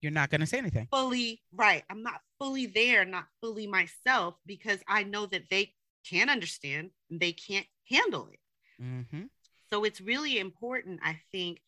[0.00, 4.34] you're not going to say anything fully right i'm not fully there not fully myself
[4.46, 5.72] because i know that they
[6.08, 9.22] can't understand and they can't handle it mm-hmm.
[9.70, 11.60] so it's really important i think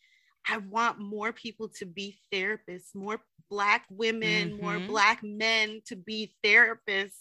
[0.49, 4.63] i want more people to be therapists more black women mm-hmm.
[4.63, 7.19] more black men to be therapists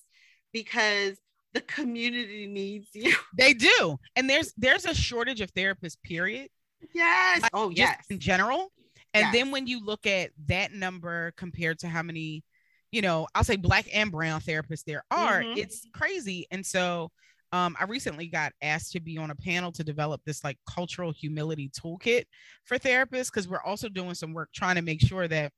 [0.54, 1.18] because
[1.54, 6.50] the community needs you they do and there's there's a shortage of therapists period
[6.94, 8.72] yes oh yes in general
[9.14, 9.34] and yes.
[9.34, 12.44] then when you look at that number compared to how many,
[12.92, 15.58] you know, I'll say black and brown therapists there are, mm-hmm.
[15.58, 16.48] it's crazy.
[16.52, 17.12] And so
[17.52, 21.12] um, I recently got asked to be on a panel to develop this like cultural
[21.12, 22.24] humility toolkit
[22.66, 25.52] for therapists because we're also doing some work trying to make sure that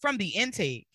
[0.00, 0.88] from the intake,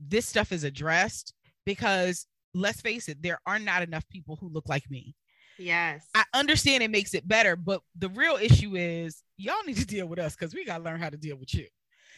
[0.00, 1.34] this stuff is addressed
[1.66, 5.14] because let's face it, there are not enough people who look like me.
[5.58, 6.06] Yes.
[6.14, 10.06] I understand it makes it better, but the real issue is y'all need to deal
[10.06, 11.66] with us because we got to learn how to deal with you.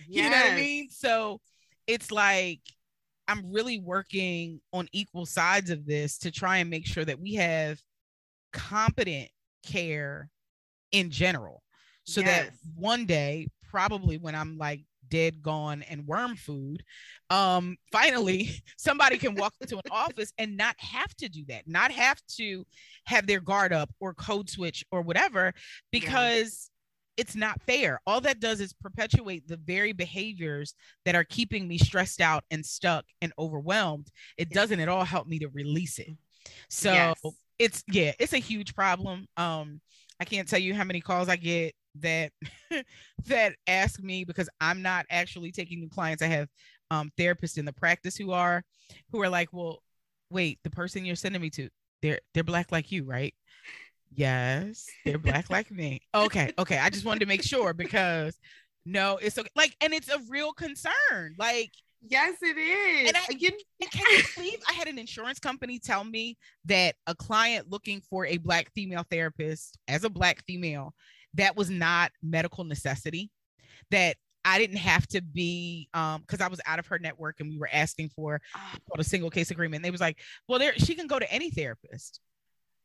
[0.06, 0.24] Yes.
[0.24, 0.88] You know what I mean?
[0.90, 1.40] So
[1.86, 2.60] it's like
[3.30, 7.34] I'm really working on equal sides of this to try and make sure that we
[7.34, 7.80] have
[8.52, 9.28] competent
[9.64, 10.28] care
[10.90, 11.62] in general.
[12.04, 12.46] So yes.
[12.46, 16.82] that one day, probably when I'm like dead, gone, and worm food,
[17.30, 21.92] um, finally somebody can walk into an office and not have to do that, not
[21.92, 22.66] have to
[23.04, 25.52] have their guard up or code switch or whatever,
[25.92, 26.69] because.
[27.20, 28.00] It's not fair.
[28.06, 32.64] All that does is perpetuate the very behaviors that are keeping me stressed out and
[32.64, 34.08] stuck and overwhelmed.
[34.38, 36.16] It doesn't at all help me to release it.
[36.70, 37.20] So yes.
[37.58, 39.26] it's yeah, it's a huge problem.
[39.36, 39.82] Um,
[40.18, 42.32] I can't tell you how many calls I get that
[43.26, 46.22] that ask me because I'm not actually taking new clients.
[46.22, 46.48] I have
[46.90, 48.62] um, therapists in the practice who are
[49.12, 49.82] who are like, well,
[50.30, 51.68] wait, the person you're sending me to,
[52.00, 53.34] they're they're black like you, right?
[54.14, 56.00] Yes, they're black like me.
[56.14, 56.78] Okay, okay.
[56.78, 58.36] I just wanted to make sure because
[58.84, 59.50] no, it's okay.
[59.54, 61.34] Like, and it's a real concern.
[61.38, 61.70] Like,
[62.02, 63.08] yes, it is.
[63.08, 67.70] And I, can you believe I had an insurance company tell me that a client
[67.70, 70.94] looking for a black female therapist as a black female
[71.34, 73.30] that was not medical necessity
[73.90, 77.50] that I didn't have to be um because I was out of her network and
[77.50, 78.78] we were asking for oh.
[78.98, 79.82] a single case agreement.
[79.82, 80.18] They was like,
[80.48, 82.20] well, there she can go to any therapist.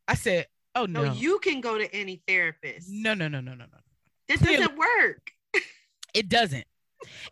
[0.07, 1.05] I said, Oh no.
[1.05, 2.89] No, you can go to any therapist.
[2.89, 3.77] no, no, no, no, no, no.
[4.27, 5.31] this clearly- doesn't work.
[6.13, 6.65] It doesn't.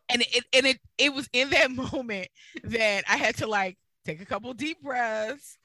[0.10, 2.28] And it and it it was in that moment
[2.64, 5.58] that I had to like take a couple deep breaths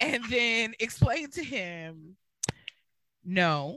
[0.00, 2.16] and then explain to him
[3.24, 3.76] no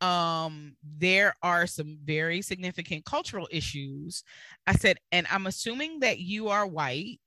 [0.00, 4.22] um there are some very significant cultural issues
[4.68, 7.18] i said and i'm assuming that you are white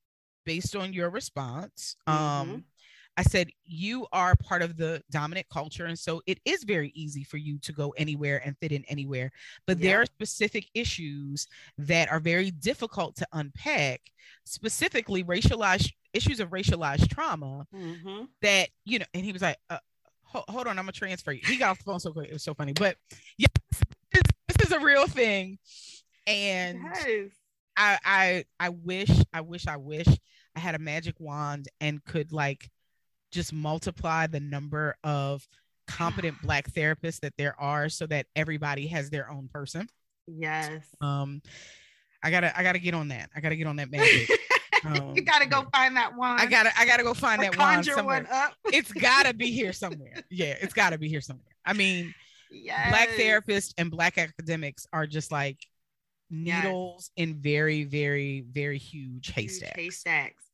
[0.45, 2.63] based on your response um Mhm.
[3.17, 7.23] I said you are part of the dominant culture and so it is very easy
[7.23, 9.31] for you to go anywhere and fit in anywhere
[9.65, 11.47] but there are specific issues
[11.77, 14.01] that are very difficult to unpack
[14.45, 18.27] specifically racialized issues of racialized trauma Mhm.
[18.41, 19.79] that you know, and he was like, uh,
[20.23, 21.41] hold, hold on, I'm gonna transfer you.
[21.45, 22.73] He got off the phone so quick, it was so funny.
[22.73, 22.97] But
[23.37, 23.49] yes,
[24.11, 25.57] this, this is a real thing,
[26.27, 27.31] and Yes.
[27.77, 30.07] I, I, I wish, I wish, I wish
[30.55, 32.69] I had a magic wand and could like
[33.35, 35.47] just multiply the number of
[35.87, 39.87] competent Black therapists that there are, so that everybody has their own person.
[40.27, 40.81] Yes.
[41.01, 41.41] Um,
[42.23, 43.29] I gotta, I gotta get on that.
[43.35, 44.29] I gotta get on that magic.
[44.83, 46.39] Um, you gotta go find that one.
[46.39, 48.23] I gotta, I gotta go find that conjure somewhere.
[48.23, 48.53] one up.
[48.65, 50.15] it's gotta be here somewhere.
[50.31, 51.55] Yeah, it's gotta be here somewhere.
[51.65, 52.13] I mean,
[52.51, 52.89] yes.
[52.89, 55.57] black therapists and black academics are just like
[56.31, 56.63] Yes.
[56.63, 60.44] needles in very, very, very huge Huge haystacks.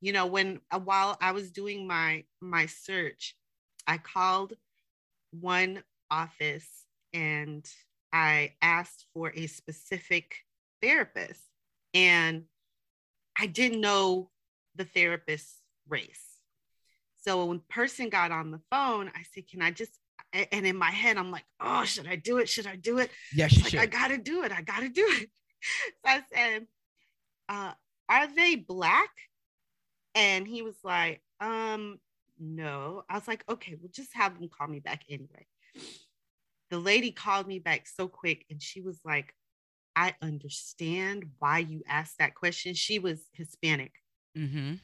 [0.00, 3.34] You know, when uh, while I was doing my my search,
[3.86, 4.54] I called
[5.30, 6.68] one office
[7.12, 7.68] and
[8.12, 10.44] I asked for a specific
[10.82, 11.42] therapist,
[11.94, 12.44] and
[13.38, 14.30] I didn't know
[14.74, 16.24] the therapist's race.
[17.24, 19.92] So when person got on the phone, I said, "Can I just?"
[20.32, 22.48] And in my head, I'm like, "Oh, should I do it?
[22.48, 23.80] Should I do it?" Yes, you like should.
[23.80, 24.52] I gotta do it.
[24.52, 25.30] I gotta do it.
[26.04, 26.66] So I said,
[27.48, 27.72] uh,
[28.08, 29.10] "Are they black?"
[30.16, 32.00] And he was like, "Um,
[32.40, 35.46] no." I was like, "Okay, well, just have them call me back anyway."
[36.70, 39.34] The lady called me back so quick, and she was like,
[39.96, 43.92] "I understand why you asked that question." She was Hispanic.
[44.36, 44.74] mm-hmm.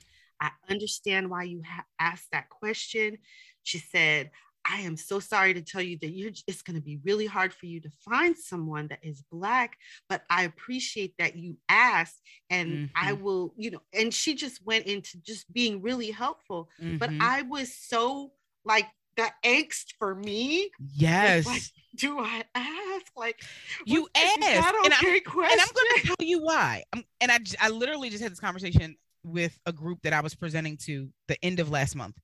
[0.41, 3.19] I understand why you ha- asked that question.
[3.63, 4.33] She said,
[4.65, 7.53] I am so sorry to tell you that you're, it's going to be really hard
[7.53, 9.77] for you to find someone that is Black,
[10.09, 12.21] but I appreciate that you asked.
[12.51, 16.71] And I will, you know, and she just went into just being really helpful.
[16.81, 17.19] But Mhm.
[17.21, 18.33] I was so
[18.65, 21.63] like, the angst for me, yes, like,
[21.97, 23.07] do I ask?
[23.15, 23.43] Like,
[23.85, 24.39] you asked,
[24.85, 25.53] and I'm okay question?
[25.53, 26.83] and I'm going to tell you why.
[26.93, 30.21] And I'm, and I, I literally just had this conversation with a group that I
[30.21, 32.17] was presenting to the end of last month.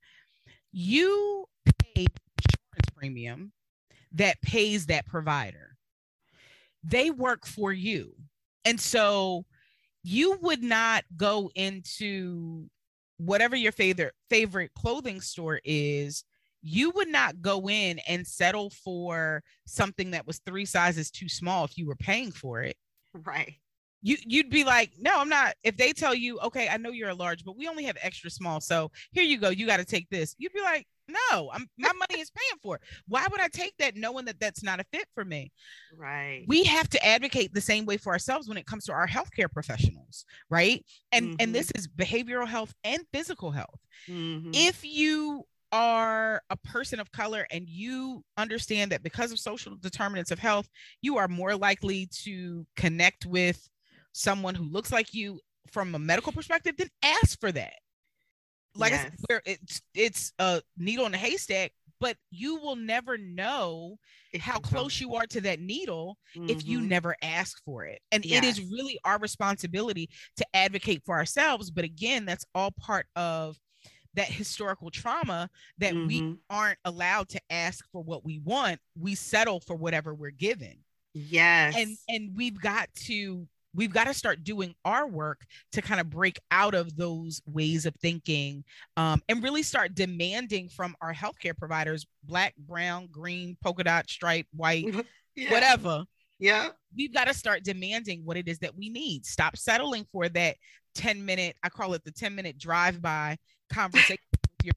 [0.72, 1.46] You
[1.94, 2.28] insurance
[2.98, 3.52] premium
[4.12, 5.76] that pays that provider.
[6.82, 8.14] They work for you.
[8.64, 9.44] And so
[10.02, 12.68] you would not go into
[13.18, 16.24] whatever your favorite favorite clothing store is
[16.62, 21.64] you would not go in and settle for something that was three sizes too small
[21.64, 22.76] if you were paying for it
[23.24, 23.54] right.
[24.02, 27.08] you you'd be like no i'm not if they tell you okay i know you're
[27.08, 29.84] a large but we only have extra small so here you go you got to
[29.84, 33.40] take this you'd be like no i'm my money is paying for it why would
[33.40, 35.51] i take that knowing that that's not a fit for me
[35.97, 36.44] Right.
[36.47, 39.51] we have to advocate the same way for ourselves when it comes to our healthcare
[39.51, 41.37] professionals right and Mhm.
[41.40, 44.51] and this is behavioral health and physical health Mhm.
[44.55, 50.31] if you are a person of color and you understand that because of social determinants
[50.31, 50.66] of health,
[51.03, 53.68] you are more likely to connect with
[54.12, 55.38] someone who looks like you
[55.71, 57.75] from a medical perspective, then ask for that.
[58.74, 59.24] Like I said, Yes.
[59.28, 63.98] where it's it's a needle in a haystack, but you will never know
[64.38, 66.88] how close you are to that needle if you Mhm.
[66.88, 68.00] never ask for it.
[68.12, 71.70] And it is really our responsibility to advocate for ourselves.
[71.70, 73.59] But again, that's all part of
[74.14, 76.38] that historical trauma that we Mhm.
[76.50, 78.81] aren't allowed to ask for what we want.
[78.96, 80.85] We settle for whatever we're given.
[81.14, 81.74] Yes.
[81.76, 86.09] And and we've got to we've got to start doing our work to kind of
[86.11, 88.64] break out of those ways of thinking
[88.96, 94.46] um, and really start demanding from our healthcare providers black brown green polka dot stripe
[94.54, 94.87] white
[95.35, 95.50] Yeah.
[95.52, 96.04] whatever
[96.38, 96.68] Yeah.
[96.96, 99.26] we've got to start demanding what it is that we need.
[99.26, 100.57] Stop settling for that
[100.94, 103.36] 10 minute, I call it the 10 minute drive by
[103.72, 104.74] conversation with your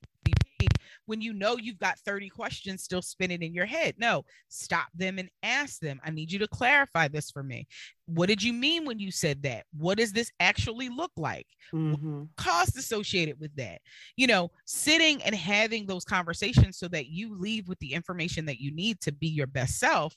[1.06, 3.96] when you know you've got 30 questions still spinning in your head.
[3.98, 6.00] No, stop them and ask them.
[6.04, 7.68] I need you to clarify this for me.
[8.06, 9.66] What did you mean when you said that?
[9.78, 11.48] What does this actually look like?
[11.74, 12.30] Mhm.
[12.36, 13.82] cost associated with that.
[14.18, 18.60] You know, sitting and having those conversations so that you leave with the information that
[18.60, 20.16] you need to be your best self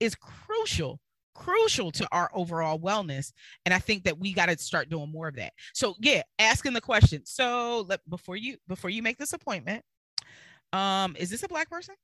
[0.00, 1.00] is crucial
[1.34, 3.32] crucial to our overall wellness
[3.64, 6.74] and i think that we got to start doing more of that so yeah asking
[6.74, 9.82] the question so let, before you before you make this appointment
[10.72, 11.94] Um, is this a black person?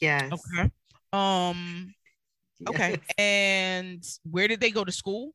[0.00, 0.32] Yes.
[0.32, 0.70] Okay.
[1.12, 1.94] Um,
[2.68, 2.90] okay.
[2.90, 3.14] Yes.
[3.18, 5.32] And where did they go to school?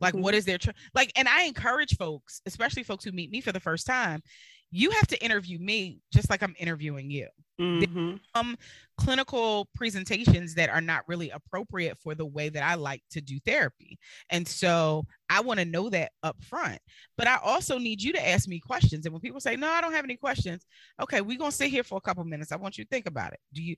[0.00, 0.38] Like, what Mhm.
[0.38, 1.12] is their tr- like?
[1.16, 4.22] And I encourage folks, especially folks who meet me for the first time,
[4.70, 7.28] you have to interview me just like I'm interviewing you.
[7.58, 8.20] Mhm.
[8.34, 8.56] Some
[8.96, 13.38] clinical presentations that are not really appropriate for the way that I like to do
[13.40, 13.98] therapy.
[14.30, 16.80] And so I want to know that up front.
[17.16, 19.06] But I also need you to ask me questions.
[19.06, 20.66] And when people say, no, I don't have any questions,
[21.00, 22.52] okay, we're going to sit here for a couple minutes.
[22.52, 23.40] I want you to think about it.
[23.52, 23.76] Do you,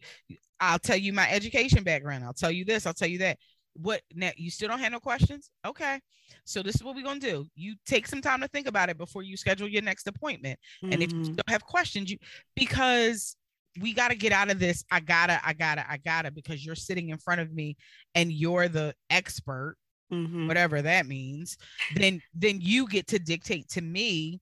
[0.60, 2.24] I'll tell you my education background.
[2.24, 3.38] I'll tell you this, I'll tell you that.
[3.78, 4.30] What now?
[4.38, 5.50] You still don't have no questions?
[5.66, 6.00] Okay.
[6.44, 7.46] So this is what we're going to do.
[7.54, 10.58] You take some time to think about it before you schedule your next appointment.
[10.82, 12.16] And if you don't have questions, you
[12.54, 13.36] because
[13.80, 14.84] we got to get out of this.
[14.90, 17.76] I gotta, I gotta, I gotta, because you're sitting in front of me
[18.14, 19.76] and you're the expert,
[20.12, 20.46] Mhm.
[20.46, 21.56] whatever that means.
[21.94, 24.40] Then, then you get to dictate to me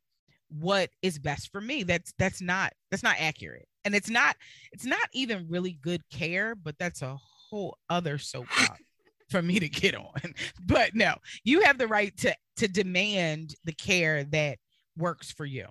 [0.50, 1.82] what is best for me.
[1.82, 4.36] That's that's not that's not accurate, and it's not
[4.72, 6.54] it's not even really good care.
[6.54, 8.78] But that's a whole other soapbox
[9.30, 10.12] for me to get on.
[10.66, 11.14] But no,
[11.44, 14.58] you have the right to to demand the care that
[14.96, 15.66] works for you.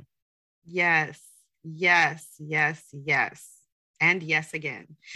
[0.66, 1.20] Yes,
[1.64, 3.47] yes, yes, yes,
[3.99, 4.88] and yes again.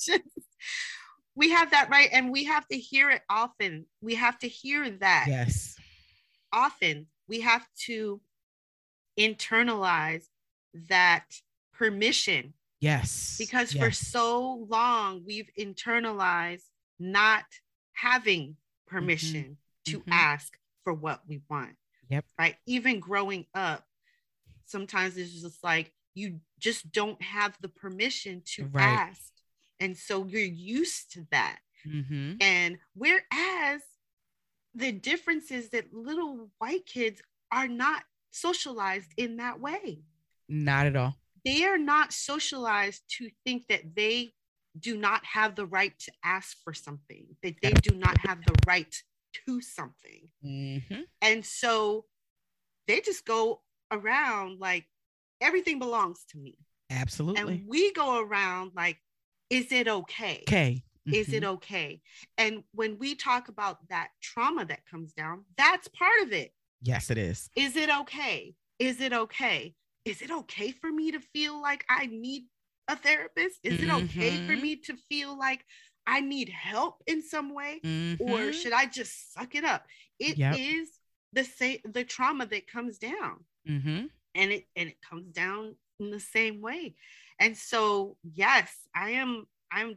[0.00, 0.22] Just-
[1.34, 3.86] we have that right, and we have to hear it often.
[4.02, 5.76] We have to hear that Yes.
[6.52, 7.06] often.
[7.28, 8.20] We have to
[9.18, 10.24] internalize
[10.88, 11.24] that
[11.72, 13.36] permission Yes.
[13.38, 16.64] because for so long we've internalized
[16.98, 17.44] not
[17.92, 18.56] having
[18.86, 19.56] permission
[19.86, 20.12] to mhm.
[20.12, 20.52] ask
[20.84, 21.76] for what we want.
[22.08, 22.24] Yep.
[22.38, 22.56] Right.
[22.66, 23.84] Even growing up,
[24.70, 28.82] sometimes it's just like you just don't have the permission to Right.
[29.10, 29.32] ask.
[29.78, 31.60] And so you're used to that.
[31.86, 32.36] Mhm.
[32.42, 33.82] And whereas
[34.74, 40.04] the difference is that little white kids are not socialized in that way
[40.48, 41.16] Not at all.
[41.44, 44.32] they are not socialized to think that they
[44.78, 48.54] do not have the right to ask for something, that they do not have the
[48.66, 48.94] right
[49.46, 50.30] to something.
[50.44, 51.08] Mhm.
[51.20, 52.06] And so
[52.86, 54.86] they just go around like
[55.40, 56.56] everything belongs to me.
[56.90, 57.54] Absolutely.
[57.54, 58.98] And we go around like,
[59.48, 60.44] is it okay?
[60.48, 60.82] okay.
[61.12, 61.54] Is it Mhm.
[61.54, 62.00] okay?
[62.38, 66.52] And when we talk about that trauma that comes down, that's part of it.
[66.82, 67.50] Yes, it is.
[67.56, 68.54] Is it okay?
[68.78, 69.74] Is it okay?
[70.04, 72.44] Is it okay for me to feel like I need
[72.88, 73.58] a therapist?
[73.64, 74.62] Is it okay for Mhm.
[74.62, 75.64] me to feel like
[76.06, 77.80] I need help in some way?
[78.18, 78.54] Or Mhm.
[78.54, 79.86] should I just suck it up?
[80.18, 80.58] It is Yep.
[81.32, 84.08] the same the trauma that comes down Mhm.
[84.34, 86.94] and it and it comes down in the same way.
[87.38, 89.96] And so yes, I am I'm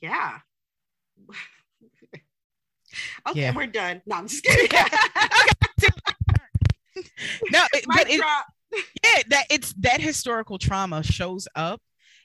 [0.00, 0.38] yeah.
[3.28, 3.54] okay, Yeah.
[3.54, 4.02] we're done.
[4.06, 4.68] No, I'm just kidding.
[7.50, 8.20] No, it, but it,
[9.02, 11.80] yeah, that it's that historical trauma shows up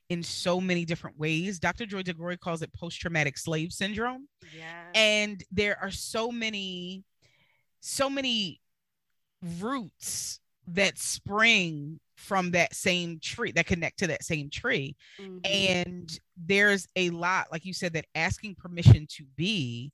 [0.09, 1.59] in so many different ways.
[1.59, 1.85] Dr.
[1.85, 4.27] Joy DeGruy calls it post-traumatic slave syndrome.
[4.55, 4.83] Yeah.
[4.93, 7.03] and there are so many
[7.81, 8.61] so many
[9.59, 15.45] roots that spring from that same tree that connect to that same tree Mhm.
[15.45, 19.91] and there's a lot like you said that asking permission to be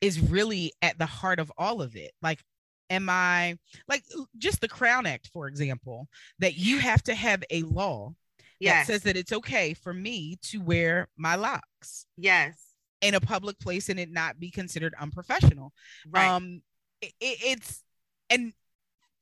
[0.00, 2.42] is really at the heart of all of it like
[2.88, 3.56] am i
[3.88, 4.02] like
[4.38, 6.08] just the crown act for example
[6.38, 8.14] that you have to have a law
[8.60, 8.86] yes.
[8.86, 12.56] that says that it's okay for me to wear my locks yes.
[13.00, 15.72] in a public place and it not be considered unprofessional.
[16.08, 16.28] Right.
[16.28, 16.62] Um,
[17.00, 17.82] it, it's
[18.28, 18.52] and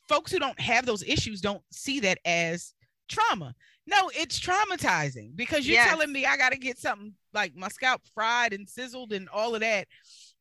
[0.09, 2.75] folks who don't have those issues don't see that as
[3.09, 3.55] trauma.
[3.87, 5.89] No, it's traumatizing because you're Yes.
[5.89, 9.55] telling me I got to get something like my scalp fried and sizzled and all
[9.55, 9.89] of that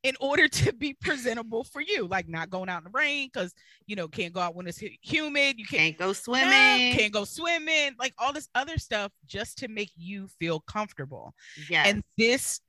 [0.04, 3.54] in order to be presentable for you, like not going out in the rain because
[3.86, 5.58] you know can't go out when it's humid.
[5.58, 6.94] You can't can't go yeah, swimming.
[6.94, 11.34] can't go swimming, like all this other stuff just to make you feel comfortable
[11.70, 11.88] yes.
[11.88, 12.60] and this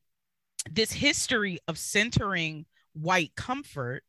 [0.71, 4.03] this history of centering white comfort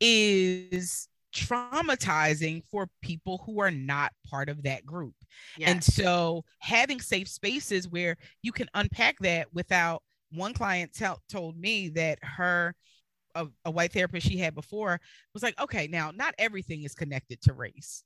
[0.00, 5.14] is traumatizing for people who are not part of that group.
[5.60, 10.02] And so having safe spaces where you can unpack that without
[10.32, 12.74] one client tell, told me that her
[13.34, 15.00] a, a white therapist she had before
[15.34, 18.02] was like okay now not everything is connected to race.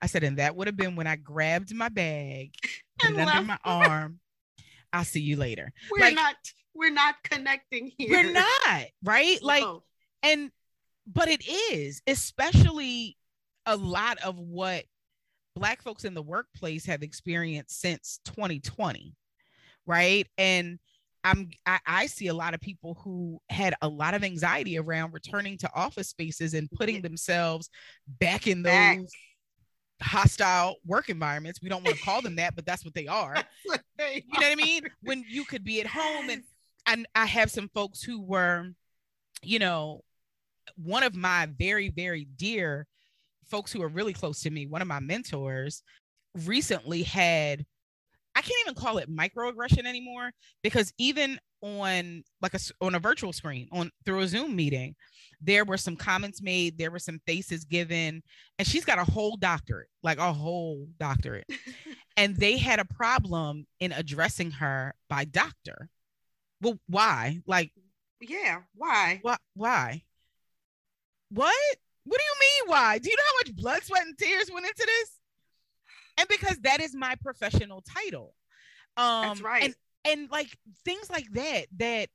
[0.00, 2.52] I said and that would have been when i grabbed my bag
[3.00, 4.20] put And it under my arm.
[4.92, 5.72] I'll see you later.
[5.90, 6.36] We're like- not
[6.74, 8.10] we're not connecting here.
[8.10, 9.42] we're not right?
[9.42, 9.82] Like No.
[10.22, 10.50] and
[11.06, 13.16] but it is especially
[13.66, 14.84] a lot of what
[15.54, 19.14] black folks in the workplace have experienced since 2020
[19.86, 20.78] right and
[21.22, 25.12] i'm I, I see a lot of people who had a lot of anxiety around
[25.12, 27.02] returning to office spaces and putting mm-hmm.
[27.02, 27.70] themselves
[28.20, 29.06] back in those Back.
[30.02, 31.60] hostile work environments.
[31.62, 33.34] We don't want to call them that, but that's what they are.
[33.64, 34.82] What they You know what I mean?
[35.02, 36.42] When you could be at home and
[36.86, 38.66] and I have some folks who were,
[39.42, 40.02] you know,
[40.76, 42.86] one of my very, very dear
[43.50, 45.82] folks who are really close to me, one of my mentors
[46.44, 47.64] recently had,
[48.34, 53.32] I can't even call it microaggression anymore because even on like a on a virtual
[53.32, 54.94] screen on through a Zoom meeting,
[55.40, 58.22] there were some comments made, there were some faces given,
[58.58, 61.48] and she's got a whole doctorate, like a whole doctorate.
[62.16, 65.88] and they had a problem in addressing her by doctor.
[66.60, 67.40] Well, why?
[67.46, 67.72] Like,
[68.20, 68.62] Yeah.
[68.74, 69.20] Why?
[69.22, 69.40] what?
[69.54, 70.02] Why?
[71.34, 71.76] What?
[72.04, 72.70] What do you mean?
[72.72, 72.98] Why?
[72.98, 75.20] Do you know how much blood, sweat, and tears went into this?
[76.18, 78.34] And because that is my professional title.
[78.96, 79.64] Um, That's right.
[79.64, 79.74] And
[80.04, 82.08] and like things like that that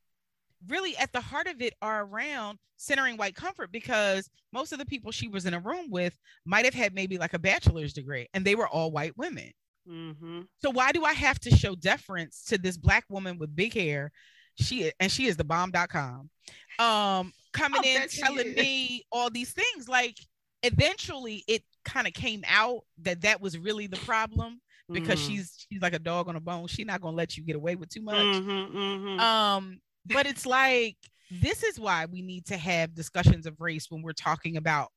[0.67, 4.85] really at the heart of it are around centering white comfort because most of the
[4.85, 8.27] people she was in a room with might have had maybe like a bachelor's degree
[8.33, 9.51] and they were all white women.
[9.89, 10.41] Mm-hmm.
[10.61, 14.11] So why do I have to show deference to this black woman with big hair?
[14.55, 16.29] She and she is the bomb.com.
[16.77, 20.17] Um coming in telling me all these things like
[20.63, 25.19] eventually it kind of came out that that was really the problem because Mm-hmm.
[25.19, 26.67] she's she's like a dog on a bone.
[26.67, 28.41] She's not going to let you get away with too much.
[28.41, 29.27] Mhm, mhm.
[29.27, 30.97] Um but it's like
[31.29, 34.89] this is why we need to have discussions of race when we're talking about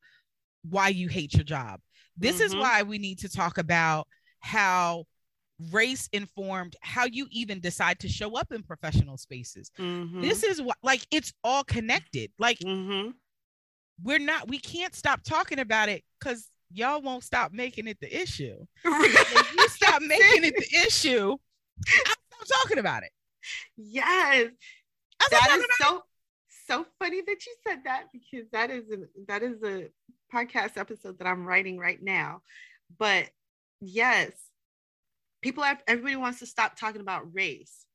[0.69, 1.79] why you hate your job.
[2.17, 2.55] This is Mhm.
[2.55, 4.07] why we need to talk about
[4.39, 5.05] how
[5.71, 9.71] race informed how you even decide to show up in professional spaces.
[9.77, 10.21] Mhm.
[10.21, 12.31] This is what like it's all connected.
[12.39, 13.13] Like Mhm.
[14.01, 18.13] we're not we can't stop talking about it cuz y'all won't stop making it the
[18.21, 18.65] issue.
[18.83, 19.37] Mm-hmm.
[19.37, 21.31] If you stop making it the issue,
[21.87, 23.11] I'll stop talking about it.
[23.77, 24.51] yes.
[25.29, 26.03] That talking so
[26.65, 28.97] so funny that you said that because that is a
[29.27, 29.89] that is a
[30.33, 32.41] podcast episode that I'm writing right now.
[32.97, 33.29] But
[33.79, 34.31] yes,
[35.43, 37.85] people have everybody wants to stop talking about race,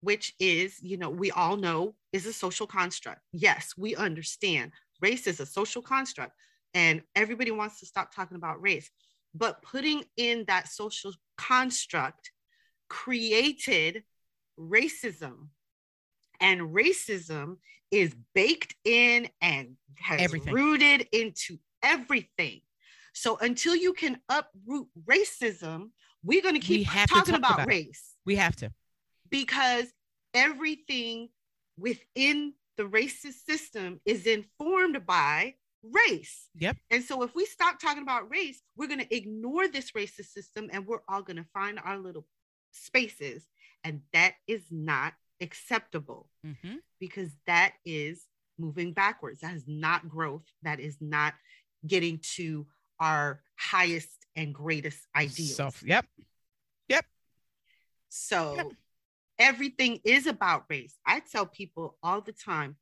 [0.00, 3.20] which is, you know, we all know is a social construct.
[3.32, 6.32] Yes, we understand race is a social construct
[6.72, 8.90] and everybody wants to stop talking about race.
[9.34, 12.30] But putting in that social construct
[12.88, 14.02] created
[14.58, 15.48] racism
[16.40, 17.56] and racism
[17.90, 20.54] is baked in and has Everything.
[20.54, 22.60] rooted into everything.
[23.12, 25.90] So until you can uproot racism,
[26.24, 28.72] we're going to keep to talking talk about, about race We have to.
[29.30, 29.86] because
[30.32, 31.28] everything
[31.78, 36.48] within the racist system is informed by race.
[36.56, 36.76] Yep.
[36.90, 40.70] And so if we stop talking about race, we're going to ignore this racist system
[40.72, 42.26] and we're all going to find our little
[42.72, 43.46] spaces.
[43.84, 46.78] And that is not acceptable Mhm.
[46.98, 48.26] because that is
[48.58, 49.40] moving backwards.
[49.40, 50.44] That is not growth.
[50.62, 51.34] That is not
[51.86, 52.66] getting to
[52.98, 55.56] our highest and greatest ideals.
[55.56, 56.06] So, yep.
[58.16, 58.66] So Yep.
[59.40, 60.96] everything is about race.
[61.04, 62.76] I tell people all the time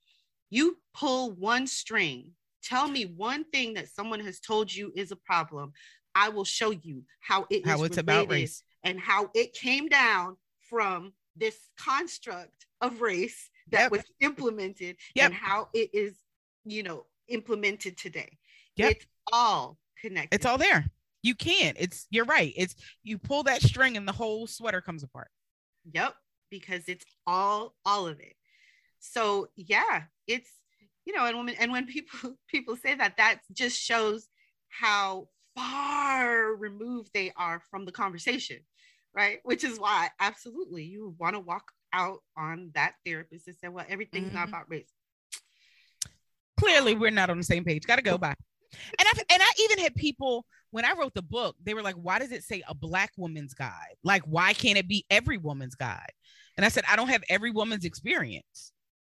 [0.51, 2.33] you pull one string,
[2.63, 5.73] tell me one thing that someone has told you is a problem.
[6.15, 8.63] I will show you how it How it's about race.
[8.85, 13.91] and how it came down from this construct of race that Yep.
[13.93, 15.25] was implemented Yep.
[15.25, 16.19] and how it is,
[16.67, 18.39] you know, implemented today.
[18.77, 18.91] Yep.
[18.91, 20.35] It's all connected.
[20.35, 20.85] It's all there.
[21.23, 21.77] You can't.
[21.79, 22.53] It's you're right.
[22.57, 25.29] It's you pull that string and the whole sweater comes apart.
[25.93, 26.15] Yep,
[26.51, 28.35] because it's all all of it.
[28.99, 30.51] So yeah, it's
[31.05, 34.29] you know, and when and when people people say that, that just shows
[34.69, 38.59] how far removed they are from the conversation,
[39.15, 39.39] right?
[39.45, 43.85] Which is why absolutely you want to walk out on that therapist and say, well,
[43.89, 44.49] everything's not Mhm.
[44.49, 44.91] about race.
[46.59, 47.87] Clearly, we're not on the same page.
[47.87, 48.35] Got to go by.
[48.99, 51.97] And I and I even had people when I wrote the book, they were like,
[51.97, 53.97] "Why does it say a black woman's guide?
[54.03, 56.13] Like, why can't it be every woman's guide?"
[56.57, 58.73] And I said, "I don't have every woman's experience.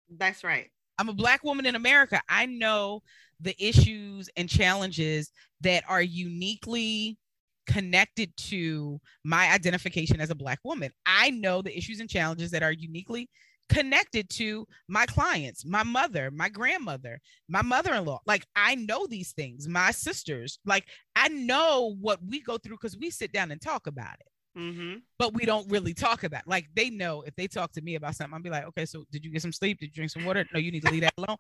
[0.09, 0.71] That's right.
[0.99, 2.23] I'm a black woman in America.
[2.29, 3.03] I know
[3.41, 5.31] the issues and challenges
[5.61, 7.19] that are uniquely
[7.67, 10.93] connected to my identification as a black woman.
[11.05, 13.29] I know the issues and challenges that are uniquely
[13.69, 18.21] connected to my clients, my mother, my grandmother, my mother-in-law.
[18.27, 20.59] Like I know these things, my sisters.
[20.65, 24.27] Like I know what we go through cuz we sit down and talk about it
[24.59, 25.01] Mm-hmm.
[25.19, 26.49] but we don't really talk about it.
[26.49, 29.05] like they know if they talk to me about something, I'll be like, okay, so
[29.13, 29.81] did you get some sleep?
[29.81, 30.47] Did you drink some water?
[30.55, 31.37] No, you need to leave that alone.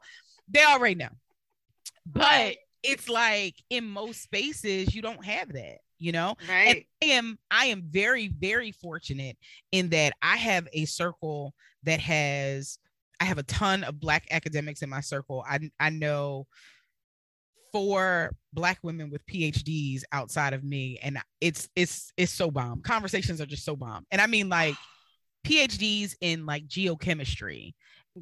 [0.48, 1.08] They already know.
[2.04, 2.56] But.
[2.82, 6.34] It's like in most spaces, you don't have that, you know?
[6.40, 6.86] And Right.
[7.02, 9.36] I am I am very, very fortunate
[9.72, 11.54] in that I have a circle
[11.84, 12.78] that has
[13.20, 15.44] I have a ton of black academics in my circle.
[15.48, 16.46] I I know
[17.72, 22.80] for black women with PhDs outside of me and it's it's it's so bomb.
[22.82, 24.06] Conversations are just so bomb.
[24.10, 24.76] And I mean like
[25.46, 27.74] PhDs in like geochemistry,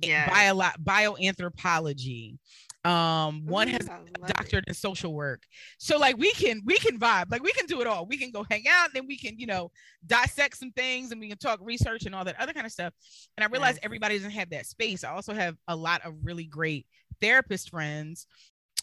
[0.02, 0.26] eh, Yeah.
[0.28, 2.36] bio bioanthropology.
[2.84, 3.90] Um, one has a
[4.26, 4.26] it.
[4.26, 5.42] doctorate in social work.
[5.78, 8.06] So like we can we can vibe, like we can do it all.
[8.06, 9.70] We can go hang out, then we can, you know,
[10.06, 12.92] dissect some things and we can talk research and all that other kind of stuff.
[13.36, 13.80] And I realize Yes.
[13.82, 15.04] everybody doesn't have that space.
[15.04, 16.86] I also have a lot of really great
[17.20, 18.26] therapist friends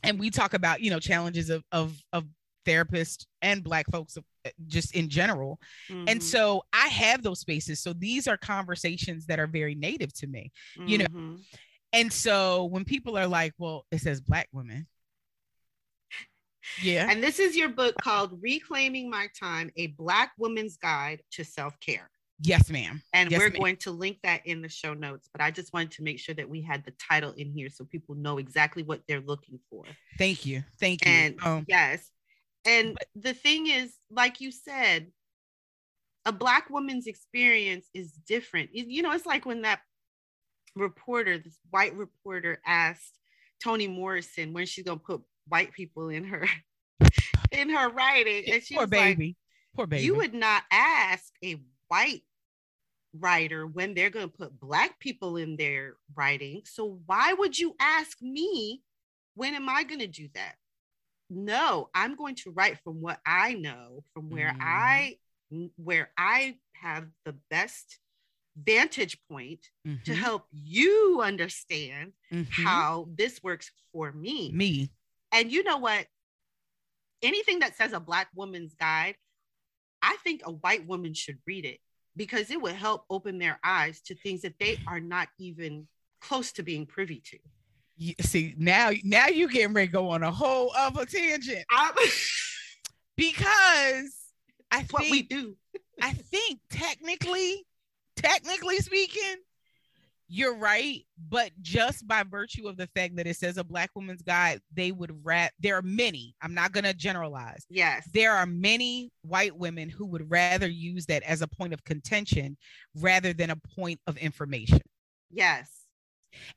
[0.04, 2.26] and we talk about, you know, challenges of of of
[2.66, 5.60] therapists and black folks uh, just in general.
[6.08, 7.80] And Mhm, so I have those spaces.
[7.80, 10.52] So these are conversations that are very native to me.
[10.86, 11.38] you know, mhm.
[11.94, 14.88] And so when people are like, well, it says black women.
[16.82, 17.08] Yeah.
[17.10, 22.10] And this is your book called Reclaiming My Time: A Black Woman's Guide to Self-Care.
[22.44, 23.02] Yes, ma'am.
[23.14, 23.60] And Yes, we're ma'am.
[23.60, 26.34] going to link that in the show notes, but I just wanted to make sure
[26.36, 29.84] that we had the title in here so people know exactly what they're looking for.
[30.18, 30.64] Thank you.
[30.80, 31.12] Thank you.
[31.12, 32.10] And um, yes.
[32.66, 35.08] And the thing is, like you said,
[36.26, 38.70] a black woman's experience is different.
[38.74, 39.82] You know, it's like when that
[40.76, 43.18] reporter, this white reporter asked
[43.64, 46.48] Toni Morrison when she's gonna put white people in her
[47.52, 48.44] in her writing.
[48.52, 49.36] And she poor was like, baby.
[49.76, 50.04] poor baby.
[50.04, 52.24] you would not ask a white
[53.20, 56.62] writer when they're going to put black people in their writing.
[56.64, 58.82] So why would you ask me
[59.36, 60.56] when am I going to do that?
[61.30, 64.62] No, I'm going to write from what I know, from where Mhm.
[64.62, 65.18] I
[65.76, 68.00] where I have the best
[68.56, 69.70] vantage point
[70.06, 72.46] to Mhm, help you understand mhm.
[72.48, 74.52] how this works for me.
[74.52, 74.90] me.
[75.32, 76.08] And you know what?
[77.22, 79.16] Anything that says a black woman's guide,
[80.02, 81.80] I think a white woman should read it
[82.16, 85.88] because it would help open their eyes to things that they are not even
[86.20, 87.38] close to being privy to.
[87.98, 91.66] You, see now, now you getting ready to go on a whole other tangent
[93.16, 94.16] because
[94.72, 95.56] I what we do.
[96.02, 97.66] I think technically,
[98.16, 99.38] technically speaking,
[100.34, 101.06] you're right.
[101.30, 104.92] But just by virtue of the fact that it says a black woman's guide, they
[104.94, 105.52] would rat.
[105.60, 106.36] There are many.
[106.42, 107.66] I'm not gonna generalize.
[107.70, 108.08] Yes.
[108.14, 112.58] There are many white women who would rather use that as a point of contention
[112.96, 114.80] rather than a point of information.
[115.30, 115.70] Yes.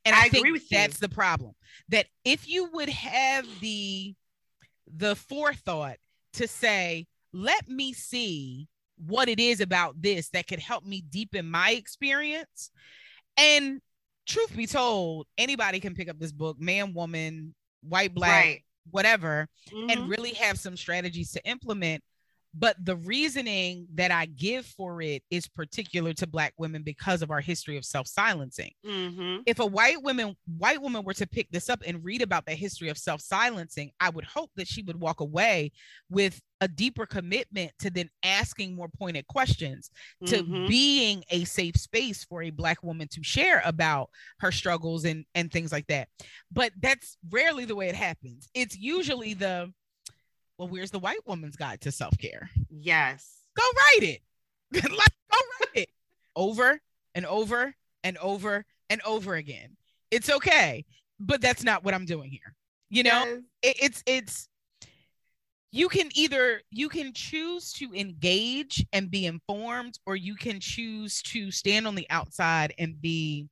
[0.04, 0.78] And I I, think agree with you.
[0.78, 1.52] that's the problem.
[1.88, 4.14] That if you would have the
[4.86, 5.96] the forethought
[6.34, 11.50] to say, let me see what it is about this that could help me deepen
[11.50, 12.70] my experience.
[13.36, 13.80] And
[14.26, 18.64] truth be told, anybody can pick up this book, man, woman, white, black, Right.
[18.90, 19.92] whatever, Mhm.
[19.92, 22.02] and really have some strategies to implement.
[22.56, 27.30] But the reasoning that I give for it is particular to black women because of
[27.30, 29.42] our history of self-silencing Mhm.
[29.46, 32.54] if a white woman white woman were to pick this up and read about the
[32.54, 35.72] history of self-silencing i would hope that she would walk away
[36.10, 39.90] with a deeper commitment to then asking more pointed questions
[40.26, 40.68] to Mhm.
[40.68, 45.50] being a safe space for a black woman to share about her struggles and and
[45.52, 46.08] things like that
[46.52, 49.72] but that's rarely the way it happens it's usually the
[50.58, 53.38] well where's the white woman's guide to self-care Yes.
[53.56, 54.20] go write it.
[54.74, 54.82] like,
[55.30, 55.88] go write it
[56.36, 56.80] over
[57.14, 59.76] and over and over and over again.
[60.10, 60.84] It's okay,
[61.20, 62.54] but that's not what I'm doing here.
[62.90, 63.38] You know, Yes.
[63.62, 64.48] it, it's it's
[65.70, 71.22] you can either you can choose to engage and be informed, or you can choose
[71.22, 73.48] to stand on the outside and be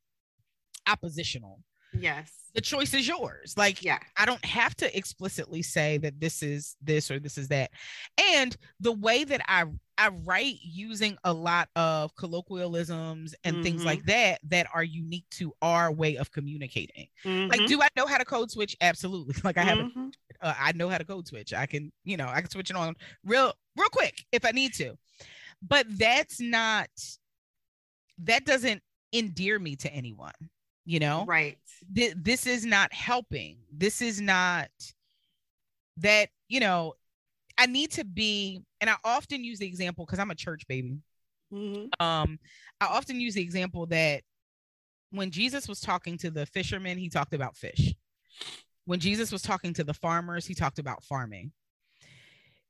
[0.88, 1.60] oppositional.
[1.98, 2.30] Yes.
[2.54, 3.54] The choice is yours.
[3.56, 3.98] Like Yeah.
[4.16, 7.70] I don't have to explicitly say that this is this or this is that.
[8.18, 9.64] And the way that I
[9.98, 13.84] I write using a lot of colloquialisms and things Mhm.
[13.86, 17.08] like that that are unique to our way of communicating.
[17.24, 17.68] Like, Mhm.
[17.68, 18.74] do I know how to code switch?
[18.80, 19.34] Absolutely.
[19.46, 20.12] Like I have, a, Mhm.
[20.40, 21.52] uh, I know how to code switch.
[21.54, 24.72] I can, you know, I can switch it on real, real quick if I need
[24.74, 24.98] to.
[25.62, 26.88] But that's not.
[28.18, 28.82] That doesn't
[29.12, 30.32] endear me to anyone.
[30.84, 31.58] You know, Right.
[31.94, 33.58] Th- this is not helping.
[33.72, 34.68] This is not
[35.98, 36.94] that, you know,
[37.56, 40.98] I need to be, and I often use the example because I'm a church baby.
[41.52, 41.88] Mhm.
[42.00, 42.40] Um,
[42.80, 44.24] I often use the example that
[45.10, 47.94] when Jesus was talking to the fishermen, he talked about fish.
[48.86, 51.52] When Jesus was talking to the farmers, he talked about farming.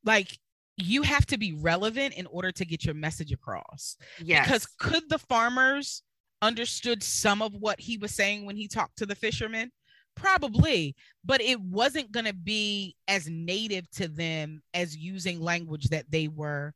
[0.04, 0.38] Like
[0.76, 4.44] you have to be relevant in order to get your message across Yes.
[4.46, 6.02] because could the farmers
[6.42, 9.70] understood some of what he was saying when he talked to the fishermen
[10.14, 16.04] probably but it wasn't going to be as native to them as using language that
[16.10, 16.74] they were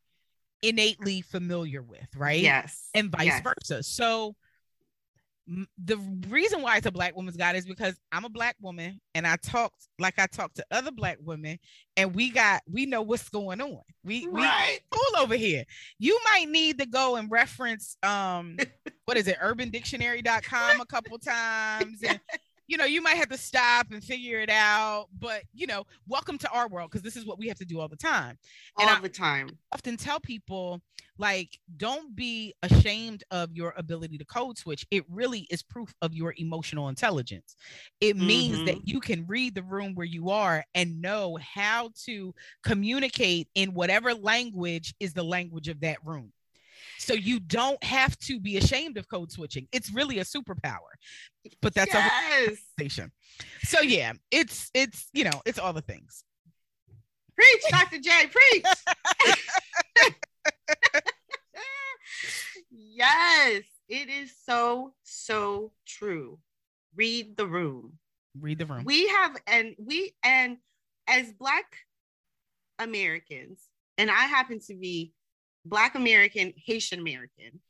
[0.63, 2.89] innately familiar with right Yes.
[2.95, 3.43] and vice Yes.
[3.43, 4.35] versa so
[5.85, 5.97] the
[6.29, 9.37] reason why it's a black woman's god is because I'm a black woman and I
[9.37, 11.59] talked like I talked to other black women
[11.97, 13.83] and we got we know what's going on.
[14.03, 14.81] We right.
[14.81, 15.65] we cool over here.
[16.01, 18.57] You might need to go and reference um
[19.07, 22.21] what is it urbandictionary.com a couple times and
[22.69, 26.37] you know, you might have to stop and figure it out, but you know, welcome
[26.39, 28.37] to our world because this is what we have to do all the time.
[28.77, 29.51] All and the time.
[29.73, 30.81] Often tell people,
[31.19, 34.85] like, don't be ashamed of your ability to code switch.
[34.91, 37.55] It really is proof of your emotional intelligence.
[38.01, 38.67] It means mm-hmm.
[38.67, 42.35] that you can read the room where you are and know how to
[42.65, 46.33] communicate in whatever language is the language of that room.
[46.99, 49.69] So you don't have to be ashamed of code switching.
[49.73, 50.93] It's really a superpower.
[51.63, 52.11] But that's yes.
[52.11, 53.13] a conversation.
[53.63, 56.25] So yeah, it's it's you know, it's all the things.
[57.35, 57.99] Preach, Dr.
[57.99, 58.65] J, preach.
[62.71, 66.39] yes, it is so so true.
[66.95, 67.99] Read the room.
[68.41, 68.85] Read the room.
[68.85, 70.57] We have and we and
[71.07, 71.77] as black
[72.79, 73.69] Americans,
[73.99, 75.13] and I happen to be
[75.69, 77.61] Black American, Haitian American.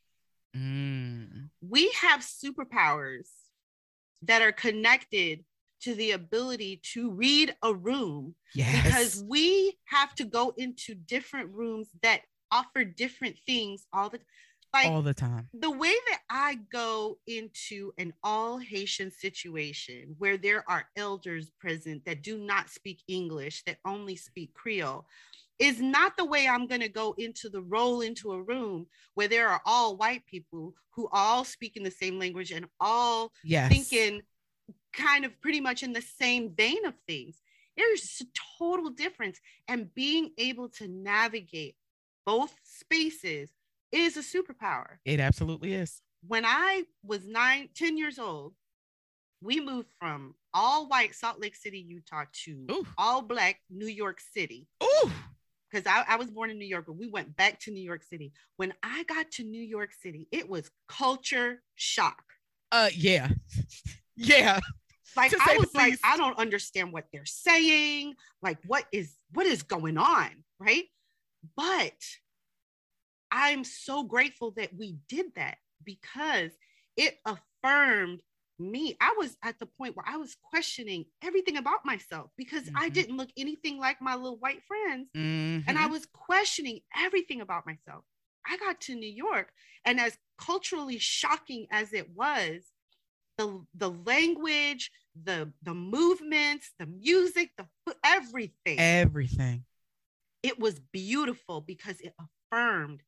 [0.54, 1.50] Mm.
[1.60, 3.28] We have superpowers
[4.22, 5.44] that are connected
[5.82, 8.82] to the ability to read a room yes.
[8.82, 14.20] because we have to go into different rooms that offer different things all the
[14.72, 15.48] like all the time.
[15.54, 22.04] The way that I go into an all Haitian situation where there are elders present
[22.04, 25.06] that do not speak English, that only speak Creole,
[25.58, 29.28] is not the way I'm going to go into the role into a room where
[29.28, 33.70] there are all white people who all speak in the same language and all yes.
[33.70, 34.22] thinking
[34.92, 37.40] kind of pretty much in the same vein of things.
[37.76, 38.24] There's a
[38.58, 39.38] total difference.
[39.68, 41.76] And being able to navigate
[42.24, 43.50] both spaces
[43.92, 44.96] is a superpower.
[45.04, 46.00] It absolutely is.
[46.26, 48.54] When I was nine, 10 years old,
[49.42, 52.86] we moved from all white Salt Lake City, Utah to Ooh.
[52.96, 54.66] all black New York City.
[54.82, 55.10] Ooh
[55.76, 58.02] because I, I was born in New York, but we went back to New York
[58.02, 58.32] City.
[58.56, 62.22] When I got to New York City, it was culture shock.
[62.72, 63.28] Uh, yeah,
[64.16, 64.58] yeah.
[65.16, 68.14] Like I was like, I don't understand what they're saying.
[68.42, 70.84] Like, what is what is going on, right?
[71.56, 71.92] But
[73.30, 76.50] I'm so grateful that we did that because
[76.96, 78.20] it affirmed
[78.58, 78.96] me.
[79.00, 82.78] I was at the point where I was questioning everything about myself because mm-hmm.
[82.78, 85.08] I didn't look anything like my little white friends.
[85.16, 85.68] Mm-hmm.
[85.68, 85.92] And I mm-hmm.
[85.92, 88.04] was questioning everything about myself.
[88.46, 89.50] I got to New York,
[89.84, 92.62] and as culturally shocking as it was,
[93.38, 94.90] the, the language,
[95.20, 97.66] the, the movements, the music, the
[98.04, 98.78] everything.
[98.78, 99.64] Everything.
[100.42, 102.14] It was beautiful because it
[102.52, 103.02] affirmed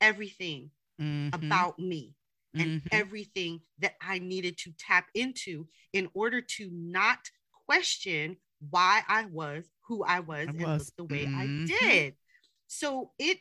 [0.00, 0.70] everything
[1.00, 1.34] mm-hmm.
[1.34, 2.14] about me
[2.54, 2.88] and mm-hmm.
[2.92, 7.18] everything that I needed to tap into in order to not
[7.66, 8.36] question
[8.70, 10.92] why I was who I was, I and was.
[10.96, 11.64] the way mm-hmm.
[11.64, 12.14] I did.
[12.66, 13.38] So it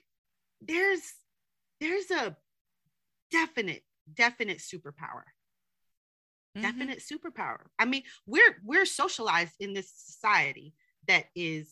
[0.61, 1.01] there's
[1.79, 2.35] there's a
[3.31, 3.83] definite
[4.13, 5.23] definite superpower.
[6.55, 6.61] Mm-hmm.
[6.61, 7.65] Definite superpower.
[7.79, 10.73] I mean, we're we're socialized in this society
[11.07, 11.71] that is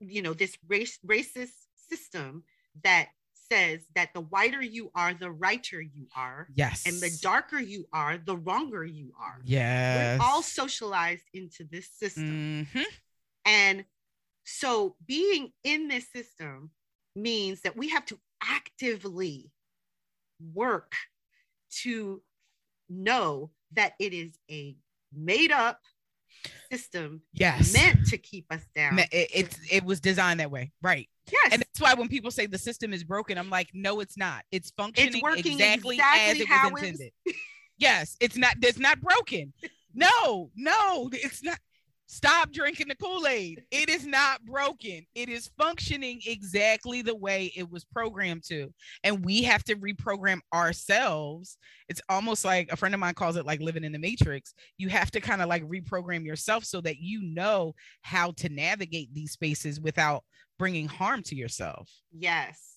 [0.00, 1.54] you know this race racist
[1.88, 2.44] system
[2.84, 3.08] that
[3.50, 6.48] says that the whiter you are, the righter you are.
[6.54, 6.84] Yes.
[6.86, 9.40] And the darker you are, the wronger you are.
[9.44, 10.18] Yes.
[10.18, 12.66] We're all socialized into this system.
[12.74, 12.82] Mm-hmm.
[13.44, 13.84] And
[14.44, 16.70] so being in this system
[17.14, 19.50] means that we have to actively
[20.52, 20.94] work
[21.82, 22.22] to
[22.88, 24.76] know that it is a
[25.12, 25.80] made up
[26.70, 31.08] system yes meant to keep us down it, it, it was designed that way right
[31.30, 31.52] Yes.
[31.52, 34.44] And that's why when people say the system is broken, I'm like, no, it's not.
[34.52, 37.12] It's functioning it's working exactly, exactly as it was intended.
[37.78, 39.52] yes, it's not, it's not broken.
[39.94, 41.58] No, no, it's not.
[42.08, 43.64] Stop drinking the Kool Aid.
[43.72, 45.04] It is not broken.
[45.16, 48.72] It is functioning exactly the way it was programmed to.
[49.02, 51.58] And we have to reprogram ourselves.
[51.88, 54.54] It's almost like a friend of mine calls it like living in the matrix.
[54.78, 59.12] You have to kind of like reprogram yourself so that you know how to navigate
[59.12, 60.22] these spaces without
[60.58, 61.90] bringing harm to yourself.
[62.12, 62.75] Yes.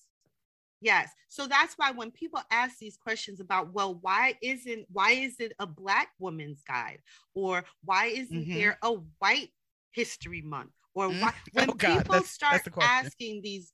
[0.80, 1.10] Yes.
[1.28, 5.52] So that's why when people ask these questions about, well, why isn't why is it
[5.58, 7.00] a black woman's guide?
[7.34, 8.54] Or why isn't mm-hmm.
[8.54, 9.50] there a white
[9.92, 10.70] history month?
[10.94, 11.20] Or mm-hmm.
[11.20, 13.72] why when oh people that's, start that's asking these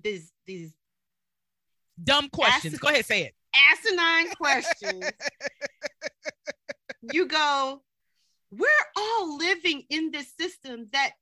[0.00, 0.72] these these
[2.02, 2.78] dumb questions.
[2.78, 3.34] Go ahead, say it.
[3.54, 5.10] Asinine questions.
[7.12, 7.82] you go,
[8.50, 11.12] we're all living in this system that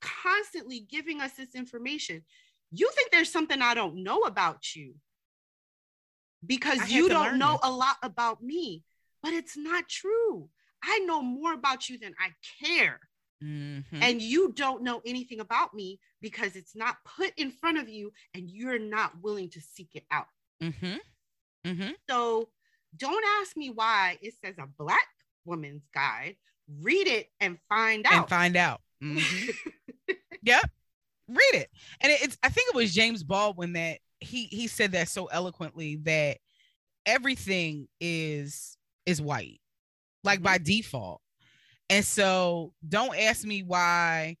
[0.00, 2.22] constantly giving us this information.
[2.78, 4.94] You think there's something I don't know about you.
[6.44, 8.82] because you don't know a lot about me.
[9.22, 10.48] But it's not true.
[10.84, 12.28] I know more about you than I
[12.64, 13.00] care.
[13.42, 14.02] Mm-hmm.
[14.02, 18.12] And you don't know anything about me because it's not put in front of you
[18.34, 20.26] and you're not willing to seek it out.
[20.62, 20.96] Mm-hmm.
[21.66, 21.90] Mm-hmm.
[22.08, 22.48] So
[22.96, 25.08] don't ask me why it says a black
[25.44, 26.36] woman's guide.
[26.80, 28.12] Read it and find out.
[28.12, 28.80] And find out.
[29.02, 30.12] Mm-hmm.
[30.42, 30.70] yep.
[31.28, 31.68] Read it.
[32.00, 35.96] And it's I think it was James Baldwin that he he said that so eloquently
[36.04, 36.38] that
[37.04, 39.60] everything is is white
[40.24, 40.64] like by mm-hmm.
[40.64, 41.20] default
[41.88, 44.36] and so don't ask me why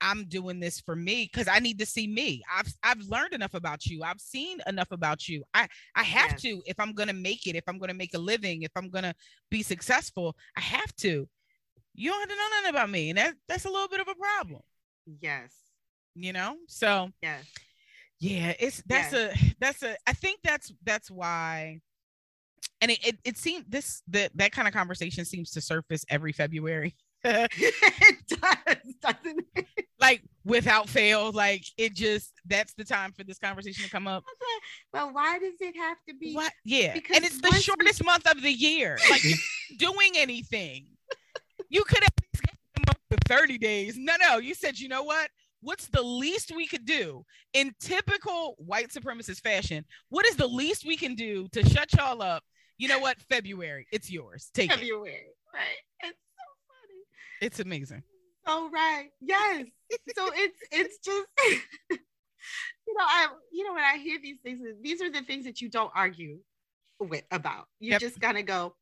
[0.00, 2.42] I'm doing this for me because I need to see me.
[2.52, 4.02] I've I've learned enough about you.
[4.02, 5.44] I've seen enough about you.
[5.54, 6.42] I I have yes.
[6.42, 9.14] to if I'm gonna make it, if I'm gonna make a living, if I'm gonna
[9.48, 11.28] be successful, I have to.
[11.94, 14.08] You don't have to know nothing about me, and that that's a little bit of
[14.08, 14.62] a problem.
[15.20, 15.54] Yes.
[16.14, 16.56] You know.
[16.68, 17.10] So.
[17.22, 17.38] yeah
[18.20, 19.36] Yeah, it's that's yes.
[19.36, 19.96] a that's a.
[20.06, 21.80] I think that's that's why
[22.82, 26.32] and it, it, it seems this that that kind of conversation seems to surface every
[26.32, 26.96] February.
[27.24, 29.66] it does, doesn't it?
[30.00, 34.24] Like without fail, like it just that's the time for this conversation to come up.
[34.92, 36.34] Well, why does it have to be?
[36.34, 36.52] What?
[36.64, 38.06] Yeah, because and it's the shortest we...
[38.06, 38.98] month of the year.
[39.08, 39.22] Like
[39.78, 40.86] doing anything,
[41.68, 42.14] you could have
[42.74, 43.94] come up for thirty days.
[43.96, 45.30] No, no, you said you know what?
[45.62, 49.84] What's the least we could do in typical white supremacist fashion?
[50.10, 52.42] What is the least we can do to shut y'all up
[52.82, 53.20] you know what?
[53.30, 54.50] February, it's yours.
[54.52, 54.74] Take it.
[54.74, 55.36] February, it.
[55.54, 56.10] right?
[56.10, 57.00] It's so funny.
[57.40, 58.02] It's amazing.
[58.44, 59.66] Oh right, yes.
[60.16, 61.28] so it's it's just
[61.90, 65.60] you know I you know when I hear these things, these are the things that
[65.60, 66.38] you don't argue
[66.98, 67.66] with about.
[67.78, 68.00] You yep.
[68.00, 68.74] just gotta go.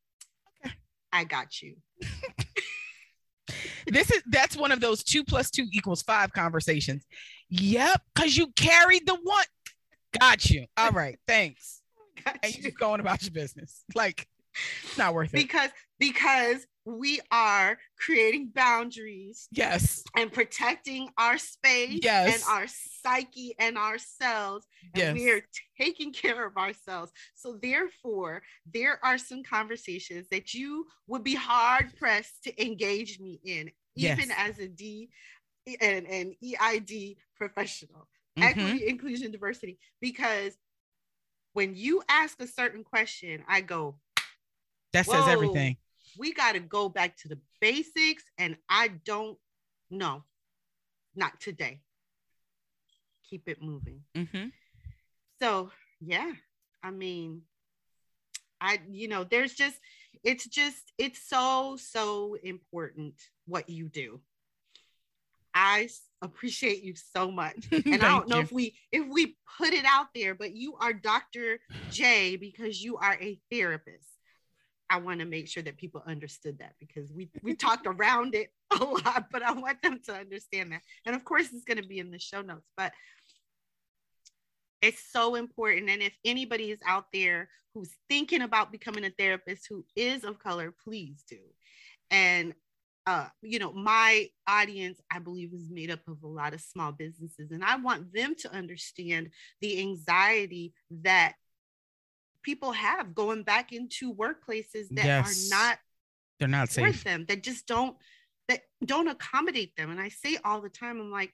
[0.65, 0.75] Okay,
[1.13, 1.77] I got you.
[3.87, 7.05] this is that's one of those two plus two equals five conversations.
[7.49, 9.45] Yep, because you carried the one.
[10.19, 10.67] Got you.
[10.77, 11.81] All right, thanks
[12.43, 13.85] and you just going about your business.
[13.95, 14.27] Like
[14.85, 15.37] it's not worth it.
[15.37, 19.49] Because because we are creating boundaries.
[19.53, 20.03] Yes.
[20.17, 22.35] And protecting our space yes.
[22.35, 24.67] and our psyche and ourselves.
[24.95, 25.15] And yes.
[25.15, 25.43] we are
[25.79, 27.13] taking care of ourselves.
[27.35, 33.41] So therefore, there are some conversations that you would be hard pressed to engage me
[33.45, 34.33] in, even yes.
[34.37, 35.11] as a D
[35.81, 38.09] and an EID professional.
[38.39, 38.61] Mm-hmm.
[38.61, 40.57] Equity, inclusion, diversity, because
[41.53, 43.97] when you ask a certain question, I go,
[44.93, 45.77] that says everything.
[46.19, 48.25] We got to go back to the basics.
[48.39, 49.39] And I don't
[49.91, 50.25] know,
[51.15, 51.81] not today.
[53.29, 54.03] Keep it moving.
[54.15, 54.49] Mm-hmm.
[55.41, 56.33] So, yeah,
[56.83, 57.43] I mean,
[58.61, 59.77] I, you know, there's just,
[60.23, 63.15] it's just, it's so, so important
[63.47, 64.21] what you do.
[65.55, 65.89] I
[66.23, 67.67] appreciate you so much.
[67.73, 68.43] And I don't know you.
[68.43, 71.61] if we if we put it out there, but you are Dr.
[71.91, 74.07] J because you are a therapist.
[74.91, 78.53] I want to make sure that people understood that because we we talked around it
[78.73, 80.83] a lot, but I want them to understand that.
[81.07, 82.93] And of course, it's going to be in the show notes, but
[84.83, 85.89] it's so important.
[85.91, 90.41] And if anybody is out there who's thinking about becoming a therapist who is of
[90.41, 91.39] color, please do.
[92.11, 92.55] And
[93.07, 96.93] uh, you know, my audience, I believe, is made up of a lot of small
[96.93, 99.31] businesses, and I want them to understand
[99.61, 101.35] the anxiety that
[102.43, 105.51] people have going back into workplaces that yes.
[105.51, 105.79] are not
[106.39, 107.97] they're not safe them that just don't
[108.49, 111.33] that don't accommodate them and i say all the time i'm like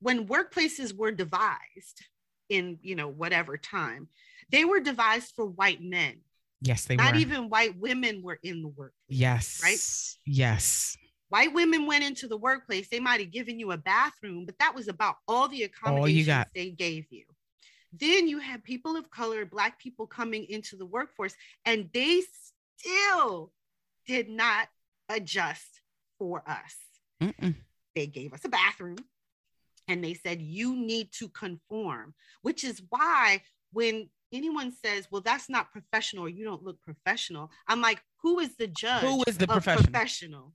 [0.00, 2.04] when workplaces were devised
[2.48, 4.08] in you know whatever time
[4.50, 6.20] they were devised for white men
[6.60, 7.20] Yes, they were Not were.
[7.20, 8.92] even white women were in the work.
[9.08, 9.60] Yes.
[9.62, 9.78] Right?
[10.26, 10.96] Yes.
[11.30, 12.88] White women went into the workplace.
[12.88, 16.08] They might have given you a bathroom, but that was about all the accommodations all
[16.08, 16.48] you got.
[16.54, 17.24] they gave you.
[17.92, 21.34] Then you had people of color, Black people coming into the workforce,
[21.64, 22.22] and they
[22.78, 23.52] still
[24.06, 24.68] did not
[25.08, 25.80] adjust
[26.18, 26.76] for us.
[27.20, 27.54] Mm-mm.
[27.94, 28.96] They gave us a bathroom
[29.88, 35.48] and they said, You need to conform, which is why when anyone says, well, that's
[35.48, 39.02] not professional or you don't look professional, I'm like, who is the judge?
[39.02, 39.84] Who is the professional?
[39.84, 40.52] professional?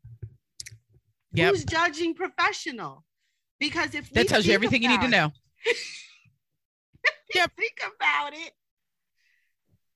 [1.34, 1.52] Yep.
[1.52, 3.04] Who's judging professional?
[3.60, 5.32] Because if that tells you everything you need to know.
[7.34, 7.52] yep.
[7.58, 8.52] Think about it.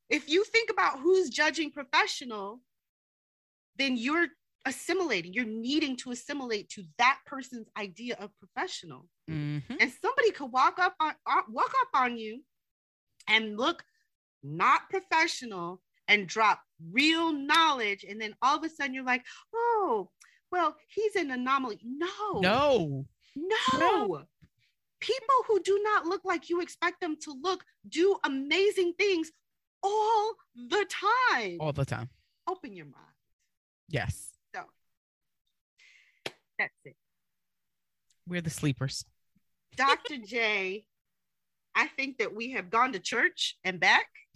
[0.10, 2.62] If you think about who's judging professional,
[3.78, 4.26] then you're
[4.66, 5.34] assimilating.
[5.34, 9.08] You're needing to assimilate to that person's idea of professional.
[9.30, 9.76] Mm-hmm.
[9.80, 12.42] And somebody could walk up on uh, walk up on you
[13.28, 13.84] and look
[14.44, 16.62] not professional and drop
[16.92, 18.04] real knowledge.
[18.08, 19.24] And then all of a sudden you're like,
[19.54, 20.10] oh,
[20.52, 21.80] well, he's an anomaly.
[21.84, 23.06] No, no,
[23.36, 23.80] no.
[23.80, 24.24] no.
[25.00, 29.32] People who do not look like you expect them to look do amazing things
[29.82, 31.58] all the time.
[31.60, 32.10] All the time.
[32.47, 32.95] Open your mind.
[33.88, 34.32] Yes.
[34.54, 34.62] So
[36.58, 36.95] that's it.
[38.28, 39.06] We're the sleepers.
[39.76, 40.18] Dr.
[40.18, 40.86] J,
[41.76, 44.08] I think that we have gone to church and back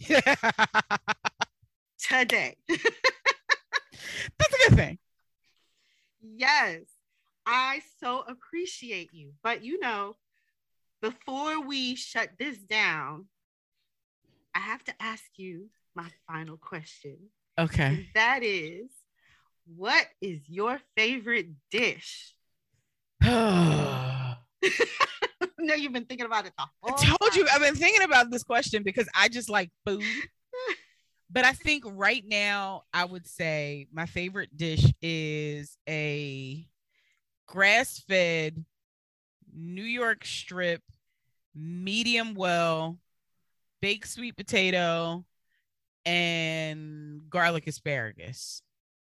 [1.98, 2.56] today.
[4.38, 4.98] That's a good thing.
[6.22, 6.80] Yes,
[7.46, 9.32] I so appreciate you.
[9.42, 10.16] But you know,
[11.04, 13.26] before we shut this down,
[14.54, 17.18] I have to ask you my final question.
[17.58, 17.86] Okay.
[17.86, 18.88] And that is
[19.76, 22.34] what is your favorite dish?
[25.64, 27.46] No, you've been thinking about it the whole I told you.
[27.50, 30.04] I've been thinking about this question because I just like food.
[31.30, 36.68] But I think right now I would say my favorite dish is a
[37.46, 38.64] grass-fed
[39.52, 40.82] New York strip,
[41.54, 42.98] medium well,
[43.80, 45.24] baked sweet potato,
[46.04, 48.62] and garlic asparagus.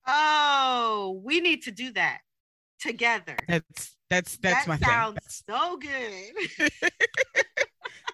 [0.06, 2.20] Oh, we need to do that
[2.80, 3.36] together.
[3.48, 5.56] That's that's that's that my sounds thing.
[5.56, 6.70] So good.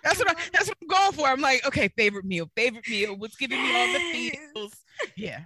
[0.03, 1.27] that's what I, that's what I'm going for.
[1.27, 3.17] I'm like, okay, favorite meal, favorite meal.
[3.17, 4.75] What's giving me all the feels?
[5.17, 5.41] Yeah.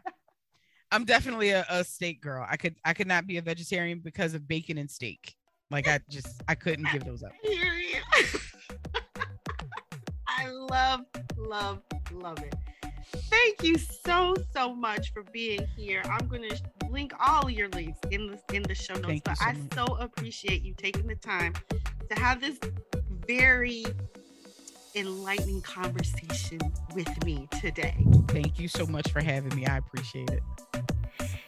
[0.93, 2.47] I'm definitely a, a steak girl.
[2.49, 5.35] I could I could not be a vegetarian because of bacon and steak.
[5.71, 7.33] Like I just I couldn't give those up.
[8.13, 8.41] I hear you.
[10.29, 11.01] I love,
[11.37, 11.83] love,
[12.13, 12.55] love it.
[13.31, 16.03] Thank you so so much for being here.
[16.11, 16.49] I'm gonna
[16.91, 19.07] link all your links in the in the show notes.
[19.07, 19.75] Thank but so I much.
[19.75, 21.55] so appreciate you taking the time
[22.11, 22.59] to have this
[23.27, 23.85] very
[24.95, 26.59] enlightening conversation
[26.95, 27.97] with me today.
[28.29, 29.67] Thank you so much for having me.
[29.67, 30.43] I appreciate it.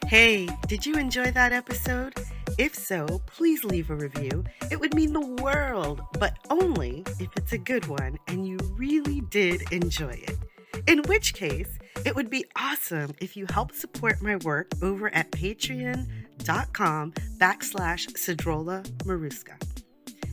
[0.06, 2.14] Hey, did you enjoy that episode?
[2.56, 4.44] If so, please leave a review.
[4.70, 9.20] It would mean the world, but only if it's a good one and you really
[9.22, 10.38] did enjoy it.
[10.86, 11.68] In which case,
[12.06, 18.82] it would be awesome if you help support my work over at patreon.com backslash Cedrola
[19.04, 19.60] Maruska.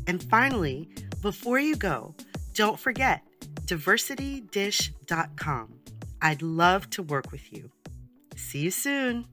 [0.08, 0.88] And finally,
[1.22, 2.16] before you go,
[2.54, 3.22] don't forget
[3.66, 5.74] diversitydish.com.
[6.22, 7.70] I'd love to work with you.
[8.36, 9.26] See you soon.